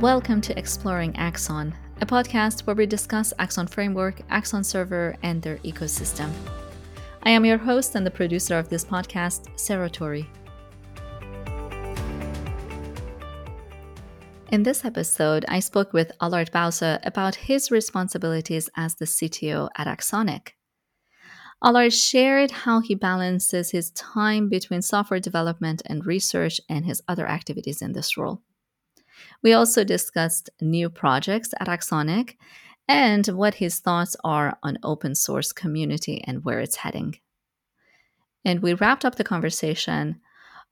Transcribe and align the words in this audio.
Welcome 0.00 0.40
to 0.42 0.56
Exploring 0.56 1.16
Axon, 1.16 1.74
a 2.00 2.06
podcast 2.06 2.60
where 2.60 2.76
we 2.76 2.86
discuss 2.86 3.32
Axon 3.40 3.66
Framework, 3.66 4.20
Axon 4.30 4.62
Server, 4.62 5.16
and 5.24 5.42
their 5.42 5.56
ecosystem. 5.58 6.30
I 7.24 7.30
am 7.30 7.44
your 7.44 7.58
host 7.58 7.96
and 7.96 8.06
the 8.06 8.10
producer 8.12 8.56
of 8.56 8.68
this 8.68 8.84
podcast, 8.84 9.58
Sara. 9.58 9.90
In 14.52 14.62
this 14.62 14.84
episode, 14.84 15.44
I 15.48 15.58
spoke 15.58 15.92
with 15.92 16.12
Allard 16.20 16.52
Buijze 16.52 17.04
about 17.04 17.34
his 17.34 17.72
responsibilities 17.72 18.70
as 18.76 18.94
the 18.94 19.04
CTO 19.04 19.68
at 19.76 19.88
AxonIQ. 19.88 20.50
Allard 21.60 21.92
shared 21.92 22.52
how 22.52 22.78
he 22.78 22.94
balances 22.94 23.72
his 23.72 23.90
time 23.90 24.48
between 24.48 24.80
software 24.80 25.18
development 25.18 25.82
and 25.86 26.06
research 26.06 26.60
and 26.68 26.86
his 26.86 27.02
other 27.08 27.26
activities 27.26 27.82
in 27.82 27.94
this 27.94 28.16
role. 28.16 28.44
We 29.42 29.52
also 29.52 29.84
discussed 29.84 30.50
new 30.60 30.90
projects 30.90 31.54
at 31.60 31.68
AxonIQ 31.68 32.34
and 32.88 33.26
what 33.28 33.54
his 33.54 33.80
thoughts 33.80 34.16
are 34.24 34.58
on 34.62 34.78
open 34.82 35.14
source 35.14 35.52
community 35.52 36.22
and 36.24 36.44
where 36.44 36.60
it's 36.60 36.76
heading. 36.76 37.16
And 38.44 38.60
we 38.60 38.74
wrapped 38.74 39.04
up 39.04 39.16
the 39.16 39.24
conversation 39.24 40.20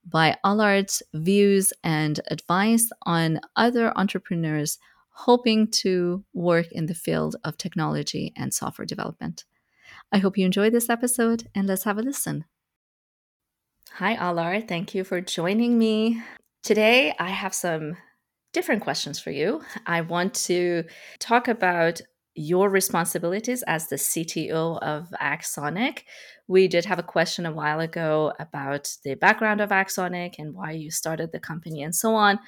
by 0.04 0.36
Allard's 0.44 1.02
views 1.12 1.72
and 1.82 2.20
advice 2.30 2.90
on 3.04 3.40
other 3.56 3.92
entrepreneurs 3.98 4.78
hoping 5.10 5.66
to 5.68 6.24
work 6.32 6.70
in 6.72 6.86
the 6.86 6.94
field 6.94 7.36
of 7.44 7.56
technology 7.56 8.32
and 8.36 8.52
software 8.52 8.86
development. 8.86 9.44
I 10.12 10.18
hope 10.18 10.38
you 10.38 10.46
enjoyed 10.46 10.72
this 10.72 10.90
episode 10.90 11.48
and 11.54 11.66
let's 11.66 11.84
have 11.84 11.98
a 11.98 12.02
listen. 12.02 12.44
Hi, 13.94 14.14
Allard. 14.14 14.68
Thank 14.68 14.94
you 14.94 15.04
for 15.04 15.20
joining 15.20 15.78
me. 15.78 16.22
Today, 16.62 17.14
I 17.18 17.30
have 17.30 17.54
some 17.54 17.96
different 18.56 18.80
questions 18.80 19.20
for 19.20 19.30
you. 19.30 19.60
I 19.84 20.00
want 20.00 20.32
to 20.46 20.84
talk 21.18 21.46
about 21.46 22.00
your 22.34 22.70
responsibilities 22.70 23.62
as 23.64 23.88
the 23.88 23.96
CTO 23.96 24.78
of 24.80 25.12
AxonIQ. 25.20 25.98
We 26.48 26.66
did 26.66 26.86
have 26.86 26.98
a 26.98 27.02
question 27.02 27.44
a 27.44 27.52
while 27.52 27.80
ago 27.80 28.32
about 28.40 28.96
the 29.04 29.14
background 29.14 29.60
of 29.60 29.68
AxonIQ 29.68 30.38
and 30.38 30.54
why 30.54 30.70
you 30.70 30.90
started 30.90 31.32
the 31.32 31.38
company 31.38 31.82
and 31.82 31.94
so 31.94 32.14
on. 32.14 32.38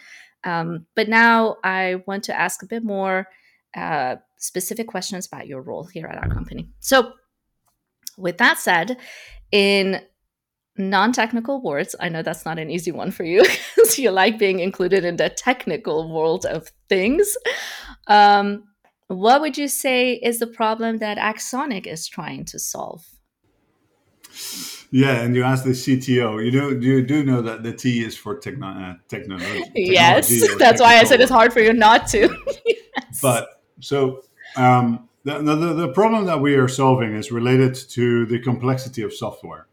Um, 0.44 0.86
but 0.96 1.10
now 1.10 1.56
I 1.62 1.96
want 2.06 2.24
to 2.24 2.40
ask 2.40 2.62
a 2.62 2.66
bit 2.66 2.82
more 2.82 3.28
uh, 3.76 4.16
specific 4.38 4.88
questions 4.88 5.26
about 5.26 5.46
your 5.46 5.60
role 5.60 5.84
here 5.84 6.06
at 6.06 6.16
our 6.16 6.30
company. 6.30 6.70
So, 6.80 7.12
with 8.16 8.38
that 8.38 8.56
said, 8.56 8.96
in 9.52 10.00
non 10.78 11.12
technical 11.12 11.60
words, 11.62 11.94
I 12.00 12.08
know 12.08 12.22
that's 12.22 12.44
not 12.44 12.58
an 12.58 12.70
easy 12.70 12.92
one 12.92 13.10
for 13.10 13.24
you 13.24 13.42
because 13.76 13.98
you 13.98 14.10
like 14.10 14.38
being 14.38 14.60
included 14.60 15.04
in 15.04 15.16
the 15.16 15.28
technical 15.28 16.12
world 16.12 16.46
of 16.46 16.70
things. 16.88 17.36
Um, 18.06 18.64
what 19.08 19.40
would 19.40 19.56
you 19.56 19.68
say 19.68 20.14
is 20.14 20.38
the 20.38 20.46
problem 20.46 20.98
that 20.98 21.18
AxonIQ 21.18 21.86
is 21.86 22.06
trying 22.06 22.44
to 22.46 22.58
solve? 22.58 23.06
Yeah, 24.90 25.20
and 25.20 25.34
you 25.34 25.42
asked 25.42 25.64
the 25.64 25.70
CTO. 25.70 26.44
You 26.44 26.50
do 26.50 26.80
you 26.80 27.04
do 27.04 27.24
know 27.24 27.42
that 27.42 27.62
the 27.62 27.72
T 27.72 28.02
is 28.04 28.16
for 28.16 28.38
techno- 28.38 28.68
uh, 28.68 28.94
technology. 29.08 29.64
Yes, 29.74 30.28
that's 30.58 30.80
why 30.80 30.98
I 30.98 31.04
said 31.04 31.20
it's 31.20 31.30
hard 31.30 31.52
for 31.52 31.60
you 31.60 31.72
not 31.72 32.06
to. 32.08 32.28
yes. 32.66 33.20
But 33.22 33.62
so 33.80 34.22
um, 34.56 35.08
the, 35.24 35.42
the 35.42 35.54
the 35.74 35.88
problem 35.88 36.26
that 36.26 36.40
we 36.40 36.54
are 36.54 36.68
solving 36.68 37.14
is 37.14 37.30
related 37.30 37.74
to 37.90 38.26
the 38.26 38.38
complexity 38.38 39.02
of 39.02 39.12
software. 39.12 39.66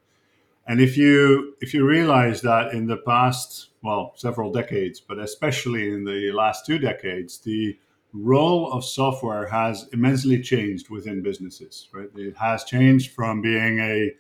And 0.67 0.81
if 0.81 0.97
you 0.97 1.55
if 1.61 1.73
you 1.73 1.85
realize 1.87 2.41
that 2.41 2.73
in 2.73 2.87
the 2.87 2.97
past, 2.97 3.69
well, 3.83 4.13
several 4.15 4.51
decades, 4.51 4.99
but 4.99 5.19
especially 5.19 5.89
in 5.89 6.03
the 6.03 6.31
last 6.31 6.65
two 6.65 6.79
decades, 6.79 7.37
the 7.37 7.77
role 8.13 8.71
of 8.71 8.83
software 8.83 9.45
has 9.47 9.87
immensely 9.93 10.41
changed 10.41 10.89
within 10.89 11.21
businesses. 11.21 11.87
Right, 11.93 12.09
it 12.15 12.35
has 12.37 12.63
changed 12.63 13.11
from 13.11 13.41
being 13.41 13.79
a 13.79 14.11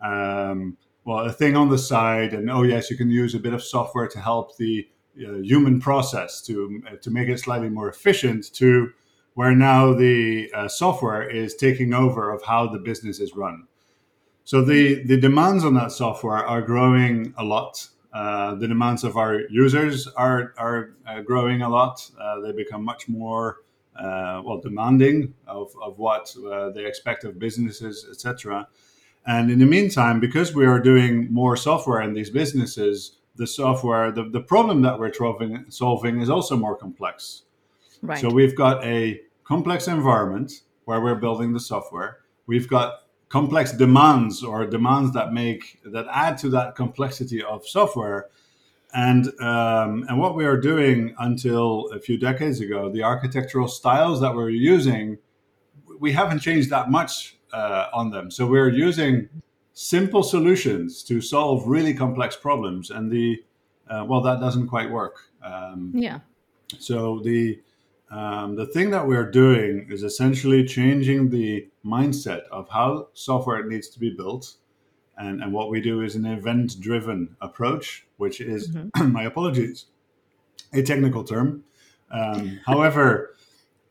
um, 0.00 0.76
well 1.04 1.20
a 1.20 1.32
thing 1.32 1.56
on 1.56 1.68
the 1.68 1.78
side, 1.78 2.32
and 2.32 2.48
oh 2.48 2.62
yes, 2.62 2.90
you 2.90 2.96
can 2.96 3.10
use 3.10 3.34
a 3.34 3.40
bit 3.40 3.52
of 3.52 3.62
software 3.62 4.06
to 4.08 4.20
help 4.20 4.56
the 4.56 4.88
uh, 5.26 5.38
human 5.38 5.80
process 5.80 6.40
to 6.42 6.80
uh, 6.86 6.96
to 6.96 7.10
make 7.10 7.28
it 7.28 7.40
slightly 7.40 7.68
more 7.68 7.88
efficient. 7.88 8.52
To 8.54 8.92
where 9.34 9.54
now 9.54 9.94
the 9.94 10.50
uh, 10.54 10.68
software 10.68 11.28
is 11.28 11.54
taking 11.56 11.92
over 11.92 12.32
of 12.32 12.42
how 12.42 12.68
the 12.68 12.78
business 12.78 13.18
is 13.18 13.34
run. 13.34 13.66
So 14.48 14.64
the, 14.64 15.02
the 15.02 15.18
demands 15.18 15.62
on 15.62 15.74
that 15.74 15.92
software 15.92 16.38
are 16.38 16.62
growing 16.62 17.34
a 17.36 17.44
lot. 17.44 17.86
Uh, 18.14 18.54
the 18.54 18.66
demands 18.66 19.04
of 19.04 19.18
our 19.18 19.42
users 19.50 20.08
are, 20.16 20.54
are 20.56 20.94
uh, 21.06 21.20
growing 21.20 21.60
a 21.60 21.68
lot. 21.68 22.10
Uh, 22.18 22.40
they 22.40 22.52
become 22.52 22.82
much 22.82 23.10
more 23.10 23.58
uh, 23.94 24.40
well 24.42 24.58
demanding 24.58 25.34
of, 25.46 25.74
of 25.82 25.98
what 25.98 26.34
uh, 26.50 26.70
they 26.70 26.86
expect 26.86 27.24
of 27.24 27.38
businesses, 27.38 28.06
etc. 28.10 28.66
And 29.26 29.50
in 29.50 29.58
the 29.58 29.66
meantime, 29.66 30.18
because 30.18 30.54
we 30.54 30.64
are 30.64 30.80
doing 30.80 31.30
more 31.30 31.54
software 31.54 32.00
in 32.00 32.14
these 32.14 32.30
businesses, 32.30 33.18
the 33.36 33.46
software, 33.46 34.10
the, 34.10 34.30
the 34.30 34.40
problem 34.40 34.80
that 34.80 34.98
we're 34.98 35.12
solving, 35.12 35.66
solving 35.68 36.22
is 36.22 36.30
also 36.30 36.56
more 36.56 36.74
complex. 36.74 37.42
Right. 38.00 38.18
So 38.18 38.30
we've 38.30 38.56
got 38.56 38.82
a 38.82 39.20
complex 39.44 39.88
environment 39.88 40.62
where 40.86 41.02
we're 41.02 41.16
building 41.16 41.52
the 41.52 41.60
software. 41.60 42.20
We've 42.46 42.66
got 42.66 43.02
complex 43.28 43.72
demands 43.72 44.42
or 44.42 44.66
demands 44.66 45.12
that 45.12 45.32
make 45.32 45.80
that 45.84 46.06
add 46.12 46.38
to 46.38 46.48
that 46.50 46.74
complexity 46.74 47.42
of 47.42 47.66
software. 47.66 48.28
And 48.94 49.26
um, 49.40 50.06
and 50.08 50.18
what 50.18 50.34
we 50.34 50.46
are 50.46 50.56
doing 50.56 51.14
until 51.18 51.90
a 51.92 52.00
few 52.00 52.16
decades 52.16 52.60
ago 52.60 52.90
the 52.90 53.02
architectural 53.02 53.68
styles 53.68 54.20
that 54.22 54.34
we're 54.34 54.48
using 54.48 55.18
we 56.00 56.12
haven't 56.12 56.38
changed 56.38 56.70
that 56.70 56.90
much 56.90 57.36
uh, 57.52 57.86
on 57.92 58.10
them. 58.10 58.30
So 58.30 58.46
we're 58.46 58.70
using 58.70 59.28
simple 59.74 60.22
solutions 60.22 61.02
to 61.04 61.20
solve 61.20 61.66
really 61.66 61.92
complex 61.92 62.36
problems. 62.36 62.90
And 62.90 63.10
the 63.10 63.42
uh, 63.90 64.06
well 64.08 64.22
that 64.22 64.40
doesn't 64.40 64.68
quite 64.68 64.90
work. 64.90 65.16
Um, 65.42 65.92
yeah. 65.94 66.20
so 66.78 67.20
the 67.20 67.60
um, 68.10 68.56
the 68.56 68.66
thing 68.66 68.90
that 68.90 69.06
we're 69.06 69.30
doing 69.30 69.86
is 69.90 70.02
essentially 70.02 70.64
changing 70.64 71.30
the 71.30 71.68
mindset 71.84 72.42
of 72.50 72.68
how 72.70 73.08
software 73.12 73.64
needs 73.64 73.88
to 73.90 73.98
be 73.98 74.10
built. 74.10 74.54
And, 75.16 75.42
and 75.42 75.52
what 75.52 75.70
we 75.70 75.80
do 75.80 76.00
is 76.00 76.14
an 76.14 76.24
event 76.24 76.80
driven 76.80 77.36
approach, 77.40 78.06
which 78.16 78.40
is, 78.40 78.70
mm-hmm. 78.70 79.12
my 79.12 79.24
apologies, 79.24 79.86
a 80.72 80.82
technical 80.82 81.24
term. 81.24 81.64
Um, 82.10 82.60
however, 82.66 83.34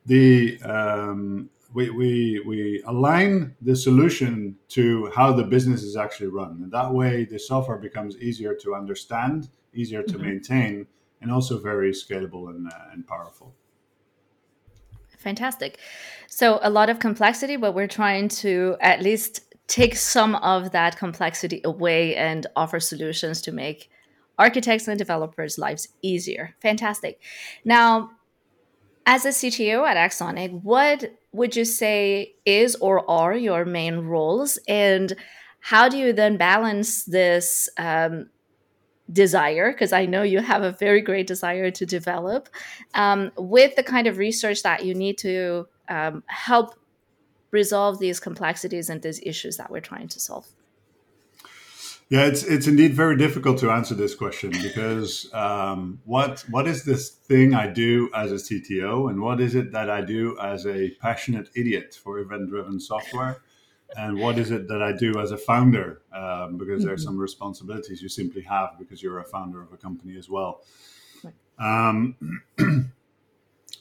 the 0.06 0.60
um, 0.62 1.50
we, 1.74 1.90
we, 1.90 2.42
we 2.46 2.82
align 2.88 3.56
the 3.62 3.76
solution 3.76 4.56
to 4.70 5.12
how 5.14 5.34
the 5.34 5.44
business 5.44 5.84
is 5.84 5.98
actually 5.98 6.28
run. 6.28 6.62
And 6.64 6.72
that 6.72 6.94
way, 6.94 7.26
the 7.26 7.38
software 7.38 7.78
becomes 7.78 8.18
easier 8.18 8.56
to 8.56 8.74
understand, 8.74 9.50
easier 9.74 10.02
to 10.02 10.14
mm-hmm. 10.14 10.24
maintain, 10.24 10.88
and 11.22 11.32
also 11.32 11.60
very 11.60 11.92
scalable 11.92 12.50
and, 12.50 12.68
uh, 12.68 12.94
and 12.94 13.06
powerful. 13.06 13.54
Fantastic. 15.18 15.80
So, 16.28 16.60
a 16.62 16.70
lot 16.70 16.90
of 16.90 17.00
complexity, 17.00 17.58
but 17.58 17.74
we're 17.74 17.88
trying 17.88 18.30
to 18.30 18.78
at 18.80 19.02
least 19.02 19.42
take 19.68 19.96
some 19.96 20.36
of 20.36 20.72
that 20.72 20.98
complexity 20.98 21.62
away 21.66 22.16
and 22.16 22.48
offer 22.56 22.80
solutions 22.80 23.42
to 23.42 23.52
make 23.52 23.90
architects 24.38 24.88
and 24.88 24.98
developers' 24.98 25.58
lives 25.58 25.90
easier. 26.02 26.56
Fantastic. 26.62 27.20
Now, 27.66 28.12
as 29.06 29.26
a 29.26 29.30
CTO 29.30 29.88
at 29.88 29.98
AxonIQ, 29.98 30.64
what 30.64 31.12
would 31.32 31.56
you 31.56 31.66
say 31.66 32.36
is 32.46 32.76
or 32.76 33.10
are 33.10 33.36
your 33.36 33.66
main 33.66 34.00
roles? 34.00 34.60
And 34.68 35.14
how 35.60 35.90
do 35.90 35.98
you 35.98 36.14
then 36.14 36.38
balance 36.38 37.06
this 37.06 37.70
um, 37.78 38.30
desire 39.12 39.72
because 39.72 39.94
i 39.94 40.06
know 40.06 40.22
you 40.22 40.40
have 40.40 40.64
a 40.64 40.72
very 40.72 41.02
great 41.02 41.28
desire 41.28 41.72
to 41.72 41.86
develop 41.86 42.50
um, 42.94 43.32
with 43.38 43.76
the 43.76 43.84
kind 43.84 44.06
of 44.06 44.18
research 44.18 44.64
that 44.64 44.84
you 44.84 44.94
need 44.94 45.18
to 45.18 45.66
um, 45.90 46.24
help 46.28 46.76
resolve 47.52 48.00
these 48.00 48.20
complexities 48.20 48.90
and 48.90 49.02
these 49.02 49.20
issues 49.24 49.58
that 49.58 49.72
we're 49.72 49.80
trying 49.82 50.08
to 50.10 50.20
solve. 50.20 50.48
Yeah 52.10 52.26
it's 52.26 52.44
it's 52.44 52.68
indeed 52.68 52.94
very 52.94 53.18
difficult 53.18 53.58
to 53.60 53.70
answer 53.70 53.94
this 53.94 54.16
question 54.16 54.52
because 54.52 55.30
um, 55.34 56.00
what 56.06 56.46
what 56.50 56.66
is 56.66 56.86
this 56.86 57.10
thing 57.10 57.54
i 57.54 57.68
do 57.68 58.10
as 58.16 58.32
a 58.32 58.36
cto 58.36 59.10
and 59.10 59.20
what 59.22 59.42
is 59.42 59.56
it 59.56 59.74
that 59.74 59.90
i 59.90 60.00
do 60.00 60.38
as 60.42 60.66
a 60.66 60.92
passionate 61.02 61.50
idiot 61.54 62.00
for 62.02 62.20
event 62.20 62.50
driven 62.50 62.80
software 62.80 63.42
and 63.96 64.20
what 64.20 64.38
is 64.38 64.52
it 64.52 64.68
that 64.68 64.82
I 64.82 64.92
do 64.92 65.20
as 65.20 65.32
a 65.32 65.38
founder? 65.38 66.02
Um, 66.14 66.58
because 66.58 66.80
mm-hmm. 66.80 66.86
there 66.86 66.94
are 66.94 66.98
some 66.98 67.18
responsibilities 67.18 68.02
you 68.02 68.10
simply 68.10 68.42
have 68.44 68.78
because 68.78 69.02
you're 69.02 69.20
a 69.20 69.24
founder 69.24 69.62
of 69.62 69.72
a 69.72 69.78
company 69.78 70.18
as 70.18 70.30
well. 70.30 70.62
Um, 71.60 72.16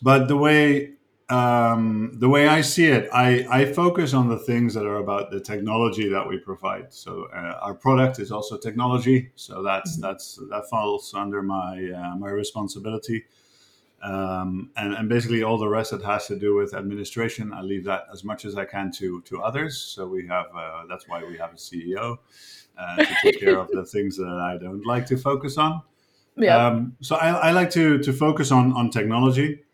but 0.03 0.29
the 0.29 0.37
way 0.37 0.93
um, 1.29 2.12
the 2.14 2.29
way 2.29 2.47
I 2.47 2.61
see 2.61 2.87
it, 2.87 3.08
I, 3.12 3.47
I 3.50 3.73
focus 3.73 4.14
on 4.14 4.29
the 4.29 4.38
things 4.38 4.75
that 4.75 4.87
are 4.87 4.99
about 4.99 5.32
the 5.32 5.41
technology 5.41 6.08
that 6.08 6.29
we 6.29 6.38
provide. 6.38 6.93
So 6.93 7.26
uh, 7.35 7.58
our 7.61 7.75
product 7.75 8.20
is 8.20 8.31
also 8.31 8.56
technology, 8.56 9.31
so 9.35 9.62
that's 9.62 9.94
mm-hmm. 9.94 10.03
that's 10.03 10.38
that 10.50 10.69
falls 10.70 11.12
under 11.14 11.43
my 11.43 11.91
uh, 11.91 12.17
my 12.17 12.31
responsibility. 12.31 13.25
Um, 14.02 14.70
and, 14.76 14.93
and 14.94 15.08
basically 15.08 15.43
all 15.43 15.58
the 15.58 15.69
rest 15.69 15.90
that 15.90 16.02
has 16.02 16.26
to 16.26 16.38
do 16.38 16.54
with 16.54 16.75
administration, 16.75 17.52
I 17.52 17.62
leave 17.62 17.84
that 17.84 18.04
as 18.12 18.22
much 18.25 18.44
as 18.44 18.54
I 18.56 18.64
can 18.64 18.93
to 18.93 19.20
to 19.22 19.43
others. 19.43 19.78
So 19.78 20.06
we 20.06 20.26
have 20.26 20.46
uh, 20.54 20.82
that's 20.88 21.08
why 21.08 21.25
we 21.25 21.37
have 21.38 21.52
a 21.52 21.56
CEO 21.56 22.19
uh, 22.78 22.96
to 22.96 23.16
take 23.22 23.40
care 23.44 23.58
of 23.58 23.69
the 23.70 23.84
things 23.84 24.16
that 24.19 24.28
I 24.28 24.58
don't 24.62 24.84
like 24.87 25.06
to 25.06 25.16
focus 25.16 25.56
on. 25.58 25.82
Yeah. 26.37 26.56
Um, 26.66 26.96
so 27.00 27.16
I, 27.16 27.48
I 27.48 27.50
like 27.52 27.70
to 27.70 27.98
to 27.98 28.12
focus 28.12 28.52
on 28.52 28.72
on 28.75 28.90
technology, 28.90 29.64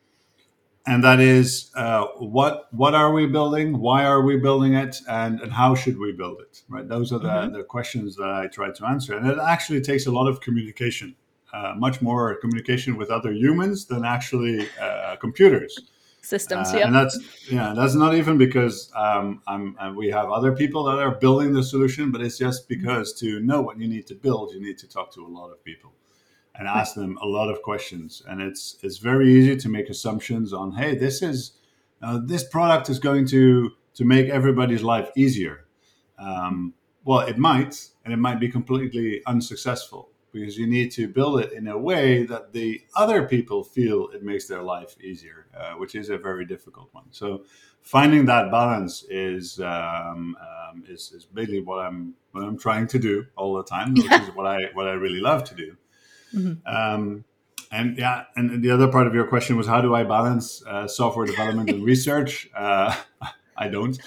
and 0.87 1.03
that 1.03 1.19
is 1.21 1.71
uh, 1.75 2.07
what 2.19 2.69
what 2.73 2.95
are 2.95 3.13
we 3.13 3.27
building, 3.27 3.81
why 3.81 4.05
are 4.05 4.23
we 4.23 4.37
building 4.37 4.75
it, 4.75 4.97
and 5.09 5.41
and 5.41 5.53
how 5.53 5.75
should 5.75 5.99
we 5.99 6.13
build 6.13 6.41
it. 6.41 6.63
Right. 6.69 6.89
Those 6.89 7.13
are 7.13 7.19
the 7.19 7.29
Mhm. 7.29 7.53
the 7.55 7.65
questions 7.65 8.15
that 8.17 8.31
I 8.31 8.47
try 8.47 8.71
to 8.71 8.87
answer, 8.87 9.17
and 9.17 9.27
it 9.27 9.39
actually 9.39 9.81
takes 9.81 10.07
a 10.07 10.13
lot 10.13 10.29
of 10.29 10.41
communication. 10.41 11.17
Uh, 11.53 11.75
much 11.77 12.01
more 12.01 12.37
communication 12.37 12.97
with 12.97 13.11
other 13.11 13.31
humans 13.31 13.85
than 13.85 14.07
actually 14.07 14.67
uh, 14.81 15.17
computers. 15.17 15.79
Systems. 16.23 16.73
Uh, 16.73 16.79
yeah. 16.79 16.87
And 16.87 16.95
that's 16.95 17.19
yeah, 17.51 17.75
that's 17.77 17.95
not 17.95 18.15
even 18.15 18.39
because 18.39 18.91
um, 18.95 19.43
I'm, 19.47 19.77
uh, 19.79 19.93
we 19.93 20.09
have 20.09 20.31
other 20.31 20.53
people 20.53 20.85
that 20.85 20.99
are 20.99 21.11
building 21.11 21.53
the 21.53 21.63
solution, 21.63 22.11
but 22.11 22.23
it's 22.23 22.39
just 22.39 22.69
because 22.69 23.13
to 23.15 23.41
know 23.41 23.61
what 23.61 23.79
you 23.79 23.87
need 23.87 24.07
to 24.07 24.15
build, 24.15 24.55
you 24.55 24.63
need 24.63 24.79
to 24.79 24.89
talk 24.89 25.13
to 25.15 25.27
a 25.27 25.29
lot 25.29 25.51
of 25.51 25.63
people 25.63 25.93
and 26.55 26.69
ask 26.69 26.95
them 26.95 27.19
a 27.21 27.27
lot 27.27 27.51
of 27.51 27.61
questions. 27.61 28.23
And 28.27 28.41
it's 28.41 28.79
it's 28.83 28.99
very 28.99 29.31
easy 29.35 29.57
to 29.57 29.69
make 29.69 29.91
assumptions 29.91 30.53
on, 30.53 30.73
hey, 30.73 30.97
this 30.97 31.21
is 31.21 31.53
uh, 32.01 32.19
this 32.25 32.45
product 32.45 32.89
is 32.89 32.99
going 32.99 33.27
to 33.27 33.73
to 33.95 34.05
make 34.05 34.31
everybody's 34.31 34.83
life 34.83 35.11
easier. 35.17 35.67
Um, 36.19 36.75
well, 37.05 37.21
it 37.21 37.37
might, 37.37 37.89
and 38.05 38.15
it 38.15 38.19
might 38.19 38.41
be 38.41 38.49
completely 38.49 39.23
unsuccessful 39.27 40.12
because 40.33 40.57
you 40.57 40.67
need 40.67 40.91
to 40.93 41.09
build 41.09 41.41
it 41.41 41.53
in 41.53 41.69
a 41.69 41.77
way 41.77 42.25
that 42.25 42.53
the 42.53 42.81
other 42.97 43.27
people 43.27 43.63
feel 43.63 44.09
it 44.09 44.23
makes 44.23 44.47
their 44.47 44.63
life 44.63 44.97
easier, 45.03 45.47
uh, 45.57 45.75
which 45.75 45.95
is 45.95 46.09
a 46.09 46.17
very 46.17 46.45
difficult 46.47 46.89
one. 46.93 47.05
So 47.11 47.45
finding 47.83 48.27
that 48.27 48.51
balance 48.51 49.05
is 49.11 49.61
um, 49.61 50.37
um, 50.41 50.85
is, 50.89 51.13
is 51.13 51.27
basically 51.27 51.61
what 51.61 51.85
I'm 51.85 52.15
what 52.33 52.45
I'm 52.45 52.59
trying 52.59 52.87
to 52.89 52.99
do 52.99 53.27
all 53.37 53.55
the 53.55 53.65
time, 53.65 53.95
which 53.95 54.11
is 54.11 54.29
what 54.35 54.47
I 54.47 54.71
what 54.73 54.89
I 54.89 54.93
really 54.93 55.21
love 55.21 55.45
to 55.45 55.55
do. 55.55 55.77
Mhm. 56.35 56.67
Um, 56.67 57.25
and 57.71 57.99
yeah, 57.99 58.25
and 58.37 58.63
the 58.63 58.71
other 58.71 58.89
part 58.89 59.07
of 59.07 59.15
your 59.15 59.27
question 59.27 59.57
was 59.57 59.67
how 59.67 59.81
do 59.81 59.95
I 59.95 60.05
balance 60.05 60.63
uh, 60.67 60.87
software 60.87 61.27
development 61.27 61.71
and 61.71 61.85
research? 61.85 62.51
Uh, 62.55 62.95
I 63.57 63.69
don't. 63.69 63.99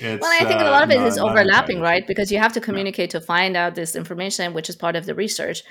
It's, 0.00 0.22
Well, 0.22 0.32
I 0.32 0.44
think 0.46 0.60
a 0.60 0.66
uh, 0.66 0.70
lot 0.70 0.82
of 0.82 0.90
it 0.90 0.98
no, 0.98 1.06
is 1.06 1.18
overlapping, 1.18 1.80
right? 1.80 2.06
Because 2.06 2.32
you 2.32 2.38
have 2.38 2.52
to 2.54 2.60
communicate 2.60 3.10
to 3.10 3.20
find 3.20 3.56
out 3.56 3.74
this 3.74 3.94
information, 3.94 4.54
which 4.54 4.68
is 4.68 4.76
part 4.76 4.96
of 4.96 5.04
the 5.06 5.14
research, 5.14 5.62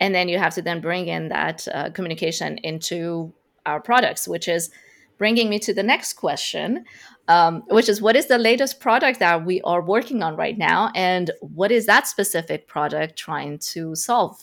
and 0.00 0.14
then 0.14 0.28
you 0.28 0.38
have 0.38 0.54
to 0.54 0.62
then 0.62 0.80
bring 0.80 1.06
in 1.06 1.28
that 1.28 1.66
uh, 1.72 1.90
communication 1.90 2.58
into 2.58 3.32
our 3.64 3.80
products, 3.80 4.26
which 4.26 4.48
is 4.48 4.70
bringing 5.18 5.48
me 5.48 5.58
to 5.60 5.72
the 5.72 5.82
next 5.82 6.14
question, 6.14 6.84
um, 7.28 7.62
which 7.68 7.88
is 7.88 8.02
what 8.02 8.16
is 8.16 8.26
the 8.26 8.38
latest 8.38 8.80
product 8.80 9.20
that 9.20 9.44
we 9.44 9.60
are 9.62 9.80
working 9.80 10.22
on 10.22 10.36
right 10.36 10.58
now, 10.58 10.90
and 10.94 11.30
what 11.40 11.70
is 11.70 11.86
that 11.86 12.06
specific 12.06 12.66
product 12.66 13.16
trying 13.16 13.58
to 13.58 13.94
solve? 13.94 14.42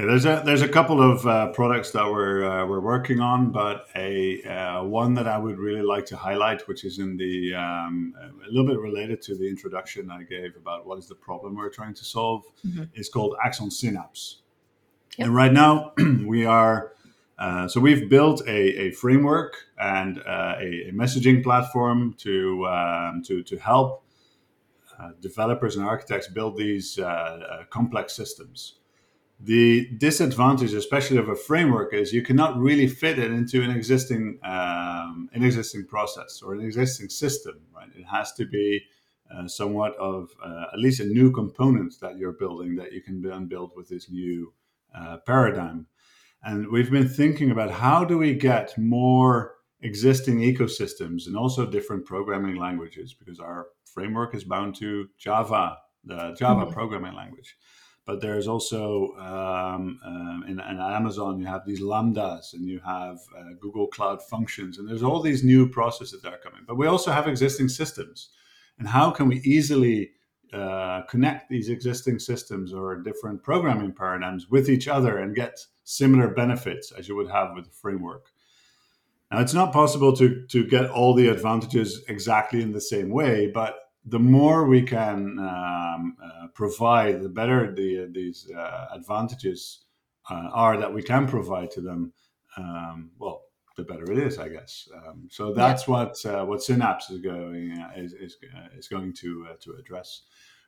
Yeah, 0.00 0.06
there's 0.06 0.24
a 0.24 0.42
there's 0.46 0.62
a 0.62 0.68
couple 0.68 1.02
of 1.02 1.26
uh, 1.26 1.48
products 1.48 1.90
that 1.90 2.10
we're 2.10 2.42
uh, 2.42 2.64
we're 2.64 2.80
working 2.80 3.20
on, 3.20 3.50
but 3.52 3.84
a 3.94 4.42
uh, 4.44 4.82
one 4.84 5.12
that 5.12 5.28
I 5.28 5.36
would 5.36 5.58
really 5.58 5.82
like 5.82 6.06
to 6.06 6.16
highlight, 6.16 6.66
which 6.68 6.84
is 6.86 6.98
in 6.98 7.18
the 7.18 7.54
um, 7.54 8.14
a 8.18 8.48
little 8.50 8.66
bit 8.66 8.78
related 8.78 9.20
to 9.22 9.36
the 9.36 9.46
introduction 9.46 10.10
I 10.10 10.22
gave 10.22 10.56
about 10.56 10.86
what 10.86 10.98
is 10.98 11.06
the 11.06 11.16
problem 11.16 11.54
we're 11.54 11.68
trying 11.68 11.92
to 11.92 12.04
solve, 12.04 12.44
Mhm. 12.66 12.88
is 12.94 13.10
called 13.10 13.36
Axon 13.44 13.70
Synapse. 13.70 14.40
Yep. 15.18 15.26
And 15.26 15.34
right 15.36 15.52
now 15.52 15.92
we 16.26 16.46
are 16.46 16.94
uh, 17.38 17.68
so 17.68 17.78
we've 17.78 18.08
built 18.08 18.40
a, 18.46 18.58
a 18.86 18.90
framework 18.92 19.66
and 19.78 20.18
uh, 20.20 20.54
a, 20.58 20.88
a 20.88 20.92
messaging 20.92 21.42
platform 21.42 22.14
to 22.20 22.66
um, 22.66 23.22
to 23.26 23.42
to 23.42 23.58
help 23.58 24.02
uh, 24.98 25.10
developers 25.20 25.76
and 25.76 25.84
architects 25.84 26.26
build 26.26 26.56
these 26.56 26.98
complex 27.68 28.14
systems. 28.16 28.79
The 29.42 29.88
disadvantage, 29.96 30.74
especially 30.74 31.16
of 31.16 31.30
a 31.30 31.34
framework, 31.34 31.94
is 31.94 32.12
you 32.12 32.22
cannot 32.22 32.58
really 32.58 32.86
fit 32.86 33.18
it 33.18 33.30
into 33.30 33.62
an 33.62 33.70
existing 33.70 34.38
um, 34.42 35.30
an 35.32 35.42
existing 35.42 35.86
process 35.86 36.42
or 36.42 36.52
an 36.54 36.60
existing 36.60 37.08
system. 37.08 37.54
Right? 37.74 37.88
It 37.96 38.04
has 38.04 38.32
to 38.34 38.44
be 38.44 38.82
uh, 39.34 39.48
somewhat 39.48 39.96
of 39.96 40.28
uh, 40.44 40.66
at 40.72 40.78
least 40.78 41.00
a 41.00 41.06
new 41.06 41.30
component 41.32 41.98
that 42.00 42.18
you're 42.18 42.32
building 42.32 42.76
that 42.76 42.92
you 42.92 43.00
can 43.00 43.22
then 43.22 43.46
build 43.46 43.72
with 43.76 43.88
this 43.88 44.10
new 44.10 44.52
uh, 44.94 45.18
paradigm. 45.24 45.86
And 46.42 46.68
we've 46.70 46.90
been 46.90 47.08
thinking 47.08 47.50
about 47.50 47.70
how 47.70 48.04
do 48.04 48.18
we 48.18 48.34
get 48.34 48.76
more 48.76 49.54
existing 49.80 50.40
ecosystems 50.40 51.26
and 51.26 51.36
also 51.36 51.64
different 51.64 52.04
programming 52.04 52.56
languages 52.56 53.14
because 53.14 53.40
our 53.40 53.68
framework 53.84 54.34
is 54.34 54.44
bound 54.44 54.74
to 54.76 55.08
Java, 55.18 55.78
the 56.04 56.34
Java 56.38 56.66
Mhm. 56.66 56.72
programming 56.72 57.14
language. 57.14 57.56
But 58.10 58.20
there's 58.20 58.48
also 58.48 59.14
um, 59.20 60.00
um, 60.04 60.44
in, 60.48 60.58
in 60.58 60.80
Amazon, 60.80 61.38
you 61.38 61.46
have 61.46 61.64
these 61.64 61.80
lambdas 61.80 62.54
and 62.54 62.66
you 62.66 62.80
have 62.80 63.20
uh, 63.38 63.52
Google 63.60 63.86
Cloud 63.86 64.20
Functions, 64.20 64.78
and 64.78 64.88
there's 64.88 65.04
all 65.04 65.22
these 65.22 65.44
new 65.44 65.68
processes 65.68 66.20
that 66.22 66.32
are 66.32 66.38
coming. 66.38 66.62
But 66.66 66.76
we 66.76 66.88
also 66.88 67.12
have 67.12 67.28
existing 67.28 67.68
systems. 67.68 68.30
And 68.80 68.88
how 68.88 69.12
can 69.12 69.28
we 69.28 69.36
easily 69.42 70.10
uh, 70.52 71.02
connect 71.02 71.50
these 71.50 71.68
existing 71.68 72.18
systems 72.18 72.72
or 72.72 73.00
different 73.00 73.44
programming 73.44 73.92
paradigms 73.92 74.50
with 74.50 74.68
each 74.68 74.88
other 74.88 75.18
and 75.18 75.36
get 75.36 75.60
similar 75.84 76.34
benefits 76.34 76.90
as 76.90 77.06
you 77.06 77.14
would 77.14 77.30
have 77.30 77.54
with 77.54 77.68
a 77.68 77.76
framework? 77.80 78.32
Now, 79.30 79.38
it's 79.38 79.54
not 79.54 79.72
possible 79.72 80.16
to, 80.16 80.44
to 80.48 80.66
get 80.66 80.90
all 80.90 81.14
the 81.14 81.28
advantages 81.28 82.02
exactly 82.08 82.60
in 82.60 82.72
the 82.72 82.80
same 82.80 83.10
way, 83.10 83.52
but 83.54 83.76
the 84.04 84.18
more 84.18 84.66
we 84.66 84.82
can 84.82 85.38
um, 85.38 86.16
uh, 86.22 86.46
provide, 86.54 87.22
the 87.22 87.28
better 87.28 87.74
the, 87.74 88.08
these 88.10 88.50
uh, 88.50 88.86
advantages 88.92 89.84
uh, 90.30 90.48
are 90.52 90.78
that 90.78 90.92
we 90.92 91.02
can 91.02 91.26
provide 91.26 91.70
to 91.72 91.80
them. 91.80 92.12
Um, 92.56 93.10
well, 93.18 93.42
the 93.76 93.84
better 93.84 94.10
it 94.10 94.18
is, 94.18 94.38
I 94.38 94.48
guess. 94.48 94.88
Um, 94.94 95.28
so 95.30 95.52
that's 95.52 95.86
what 95.86 96.24
uh, 96.24 96.44
what 96.44 96.62
Synapse 96.62 97.10
is 97.10 97.20
going 97.20 97.72
uh, 97.78 97.90
is 97.96 98.12
is, 98.12 98.36
uh, 98.54 98.68
is 98.76 98.88
going 98.88 99.12
to 99.14 99.46
uh, 99.50 99.54
to 99.60 99.72
address. 99.78 100.22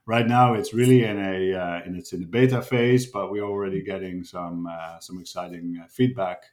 Right 0.05 0.27
now, 0.27 0.55
it's 0.55 0.75
really 0.75 1.05
in 1.05 1.19
a 1.19 1.55
uh, 1.55 1.81
in 1.87 1.97
it's 1.97 2.13
in 2.13 2.21
the 2.21 2.27
beta 2.27 2.63
phase, 2.63 3.07
but 3.07 3.31
we're 3.31 3.45
already 3.45 3.83
getting 3.83 4.25
some 4.25 4.67
uh, 4.67 4.99
some 5.01 5.21
exciting 5.21 5.79
uh, 5.83 5.87
feedback. 5.89 6.45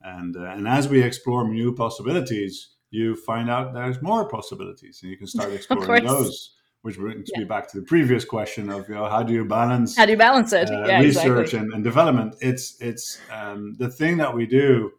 And 0.00 0.36
uh, 0.36 0.44
and 0.44 0.68
as 0.68 0.88
we 0.88 1.02
explore 1.02 1.48
new 1.48 1.74
possibilities, 1.74 2.73
you 2.94 3.16
find 3.16 3.50
out 3.50 3.74
there's 3.74 4.00
more 4.00 4.28
possibilities, 4.28 5.00
and 5.02 5.10
you 5.10 5.16
can 5.16 5.26
start 5.26 5.52
exploring 5.58 6.04
those. 6.04 6.50
Which 6.82 6.98
brings 6.98 7.30
Yeah. 7.32 7.40
me 7.40 7.44
back 7.46 7.66
to 7.72 7.80
the 7.80 7.86
previous 7.86 8.26
question 8.26 8.68
of 8.68 8.86
you 8.90 8.94
know 8.94 9.08
how 9.08 9.22
do 9.22 9.32
you 9.32 9.44
balance 9.46 9.96
How 9.96 10.04
do 10.04 10.12
you 10.12 10.18
balance 10.18 10.52
it? 10.52 10.68
uh, 10.70 10.84
yeah, 10.86 11.00
research 11.00 11.54
exactly. 11.54 11.58
and, 11.60 11.72
and 11.74 11.82
development. 11.82 12.34
It's 12.40 12.76
it's 12.78 13.18
um, 13.32 13.74
the 13.78 13.88
thing 13.88 14.18
that 14.18 14.34
we 14.34 14.44
do 14.44 14.92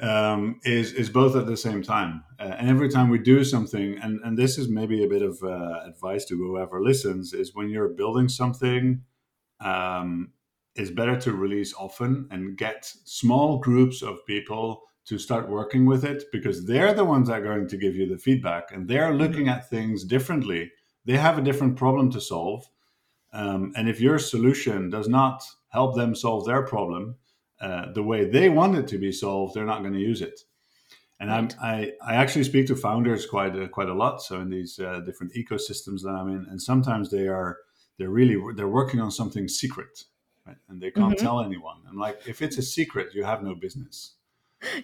um, 0.00 0.60
is 0.64 0.92
is 0.92 1.08
both 1.10 1.36
at 1.36 1.46
the 1.46 1.56
same 1.56 1.82
time. 1.82 2.24
Uh, 2.40 2.54
and 2.58 2.68
every 2.68 2.88
time 2.88 3.08
we 3.08 3.18
do 3.18 3.44
something, 3.44 3.98
and 4.02 4.20
and 4.24 4.36
this 4.36 4.58
is 4.58 4.68
maybe 4.68 5.04
a 5.04 5.08
bit 5.08 5.22
of 5.22 5.42
uh, 5.42 5.80
advice 5.86 6.24
to 6.26 6.36
whoever 6.36 6.82
listens, 6.82 7.32
is 7.32 7.54
when 7.54 7.68
you're 7.68 7.88
building 7.88 8.28
something, 8.28 9.02
um, 9.60 10.32
it's 10.74 10.90
better 10.90 11.16
to 11.20 11.32
release 11.32 11.72
often 11.74 12.26
and 12.30 12.58
get 12.58 12.84
small 13.04 13.58
groups 13.58 14.02
of 14.02 14.26
people 14.26 14.82
to 15.06 15.18
start 15.18 15.48
working 15.48 15.84
with 15.84 16.04
it 16.04 16.24
because 16.32 16.64
they're 16.64 16.94
the 16.94 17.04
ones 17.04 17.28
that 17.28 17.40
are 17.40 17.44
going 17.44 17.68
to 17.68 17.76
give 17.76 17.94
you 17.94 18.06
the 18.08 18.18
feedback 18.18 18.72
and 18.72 18.88
they're 18.88 19.14
looking 19.14 19.48
at 19.48 19.68
things 19.68 20.04
differently. 20.04 20.72
They 21.04 21.16
have 21.18 21.36
a 21.38 21.42
different 21.42 21.76
problem 21.76 22.10
to 22.12 22.20
solve. 22.20 22.66
Um, 23.32 23.72
and 23.76 23.88
if 23.88 24.00
your 24.00 24.18
solution 24.18 24.88
does 24.88 25.08
not 25.08 25.42
help 25.68 25.94
them 25.96 26.14
solve 26.14 26.46
their 26.46 26.62
problem 26.62 27.16
uh, 27.60 27.92
the 27.92 28.02
way 28.02 28.24
they 28.24 28.48
want 28.48 28.76
it 28.76 28.88
to 28.88 28.98
be 28.98 29.12
solved, 29.12 29.54
they're 29.54 29.66
not 29.66 29.80
going 29.80 29.92
to 29.92 30.00
use 30.00 30.22
it. 30.22 30.40
And 31.20 31.30
I'm, 31.30 31.48
I, 31.62 31.92
I 32.04 32.16
actually 32.16 32.44
speak 32.44 32.66
to 32.66 32.76
founders 32.76 33.24
quite 33.26 33.56
a, 33.56 33.68
quite 33.68 33.88
a 33.88 33.94
lot. 33.94 34.20
So 34.22 34.40
in 34.40 34.50
these 34.50 34.78
uh, 34.80 35.00
different 35.00 35.32
ecosystems 35.34 36.02
that 36.02 36.10
I'm 36.10 36.28
in, 36.28 36.46
and 36.50 36.60
sometimes 36.60 37.10
they 37.10 37.28
are 37.28 37.58
they're 37.98 38.10
really 38.10 38.36
they're 38.56 38.68
working 38.68 39.00
on 39.00 39.10
something 39.10 39.46
secret, 39.48 40.04
right? 40.46 40.56
and 40.68 40.80
they 40.80 40.90
can't 40.90 41.14
Mhm. 41.14 41.18
tell 41.22 41.40
anyone. 41.40 41.76
And 41.88 41.98
like 41.98 42.20
if 42.26 42.42
it's 42.42 42.58
a 42.58 42.62
secret, 42.62 43.14
you 43.14 43.22
have 43.24 43.42
no 43.42 43.54
business 43.54 44.14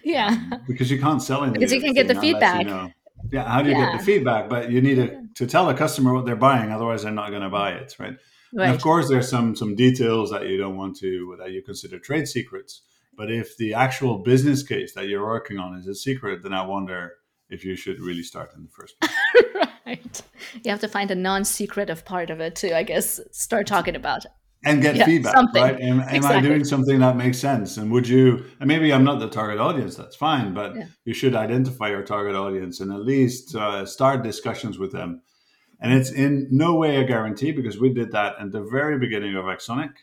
Yeah. 0.03 0.27
Um, 0.51 0.61
because 0.67 0.89
you 0.91 0.99
can't 0.99 1.21
sell 1.21 1.43
anything 1.43 1.59
Because 1.59 1.73
you 1.73 1.81
can't 1.81 1.95
get 1.95 2.07
the 2.07 2.13
unless 2.13 2.25
you 2.25 2.33
feedback. 2.33 2.65
know- 2.67 2.91
Yeah, 3.31 3.47
how 3.47 3.61
do 3.61 3.69
you 3.69 3.75
Yeah. 3.77 3.91
get 3.91 3.99
the 3.99 4.05
feedback? 4.05 4.49
But 4.49 4.71
you 4.71 4.81
need 4.81 4.95
to, 4.95 5.21
to 5.35 5.47
tell 5.47 5.69
a 5.69 5.73
customer 5.75 6.13
what 6.13 6.25
they're 6.25 6.35
buying, 6.35 6.71
otherwise 6.71 7.03
they're 7.03 7.11
not 7.11 7.29
going 7.29 7.43
to 7.43 7.49
buy 7.49 7.71
it, 7.73 7.95
right? 7.99 8.09
And 8.09 8.17
Right. 8.59 8.75
of 8.75 8.81
course, 8.81 9.07
there's 9.09 9.29
some 9.29 9.55
some 9.55 9.75
details 9.75 10.29
that 10.31 10.47
you 10.49 10.57
don't 10.57 10.75
want 10.75 10.97
to 10.97 11.37
that 11.39 11.51
you 11.51 11.61
consider 11.63 11.99
trade 11.99 12.27
secrets. 12.27 12.81
But 13.15 13.31
if 13.31 13.55
the 13.57 13.73
actual 13.73 14.17
business 14.19 14.61
case 14.63 14.93
that 14.95 15.07
you're 15.07 15.25
working 15.25 15.57
on 15.57 15.77
is 15.77 15.87
a 15.87 15.95
secret, 15.95 16.43
then 16.43 16.53
I 16.53 16.65
wonder 16.65 17.13
if 17.49 17.63
you 17.63 17.75
should 17.77 17.99
really 17.99 18.23
start 18.23 18.51
in 18.55 18.63
the 18.63 18.69
first 18.69 18.99
place. 18.99 19.11
right. 19.85 20.21
You 20.63 20.71
have 20.71 20.79
to 20.81 20.87
find 20.89 21.11
a 21.11 21.15
non-secretive 21.15 22.03
part 22.05 22.29
of 22.29 22.39
it 22.41 22.55
to, 22.57 22.75
I 22.75 22.83
guess, 22.83 23.19
start 23.31 23.67
talking 23.67 23.95
about. 23.95 24.25
And 24.63 24.81
get 24.81 24.95
Yeah, 24.95 25.05
feedback, 25.05 25.33
something. 25.33 25.63
right? 25.63 25.79
Am, 25.81 26.01
am 26.01 26.25
I 26.25 26.39
doing 26.39 26.63
something 26.63 26.99
that 26.99 27.15
makes 27.17 27.39
sense? 27.39 27.77
And 27.77 27.91
would 27.91 28.07
you? 28.07 28.45
And 28.59 28.67
maybe 28.67 28.93
I'm 28.93 29.03
not 29.03 29.19
the 29.19 29.27
target 29.29 29.59
audience. 29.59 29.95
That's 29.95 30.15
fine, 30.15 30.53
but 30.53 30.75
Yeah. 30.75 30.85
you 31.03 31.13
should 31.15 31.35
identify 31.35 31.89
your 31.89 32.03
target 32.03 32.35
audience 32.35 32.79
and 32.79 32.91
at 32.91 33.01
least 33.03 33.55
uh, 33.55 33.85
start 33.87 34.21
discussions 34.23 34.77
with 34.77 34.91
them. 34.91 35.21
And 35.79 35.93
it's 35.93 36.11
in 36.11 36.47
no 36.51 36.75
way 36.75 36.97
a 36.97 37.03
guarantee 37.05 37.51
because 37.51 37.79
we 37.79 37.89
did 37.93 38.11
that 38.11 38.35
at 38.39 38.51
the 38.51 38.61
very 38.63 38.99
beginning 38.99 39.35
of 39.35 39.45
AxonIQ 39.45 39.93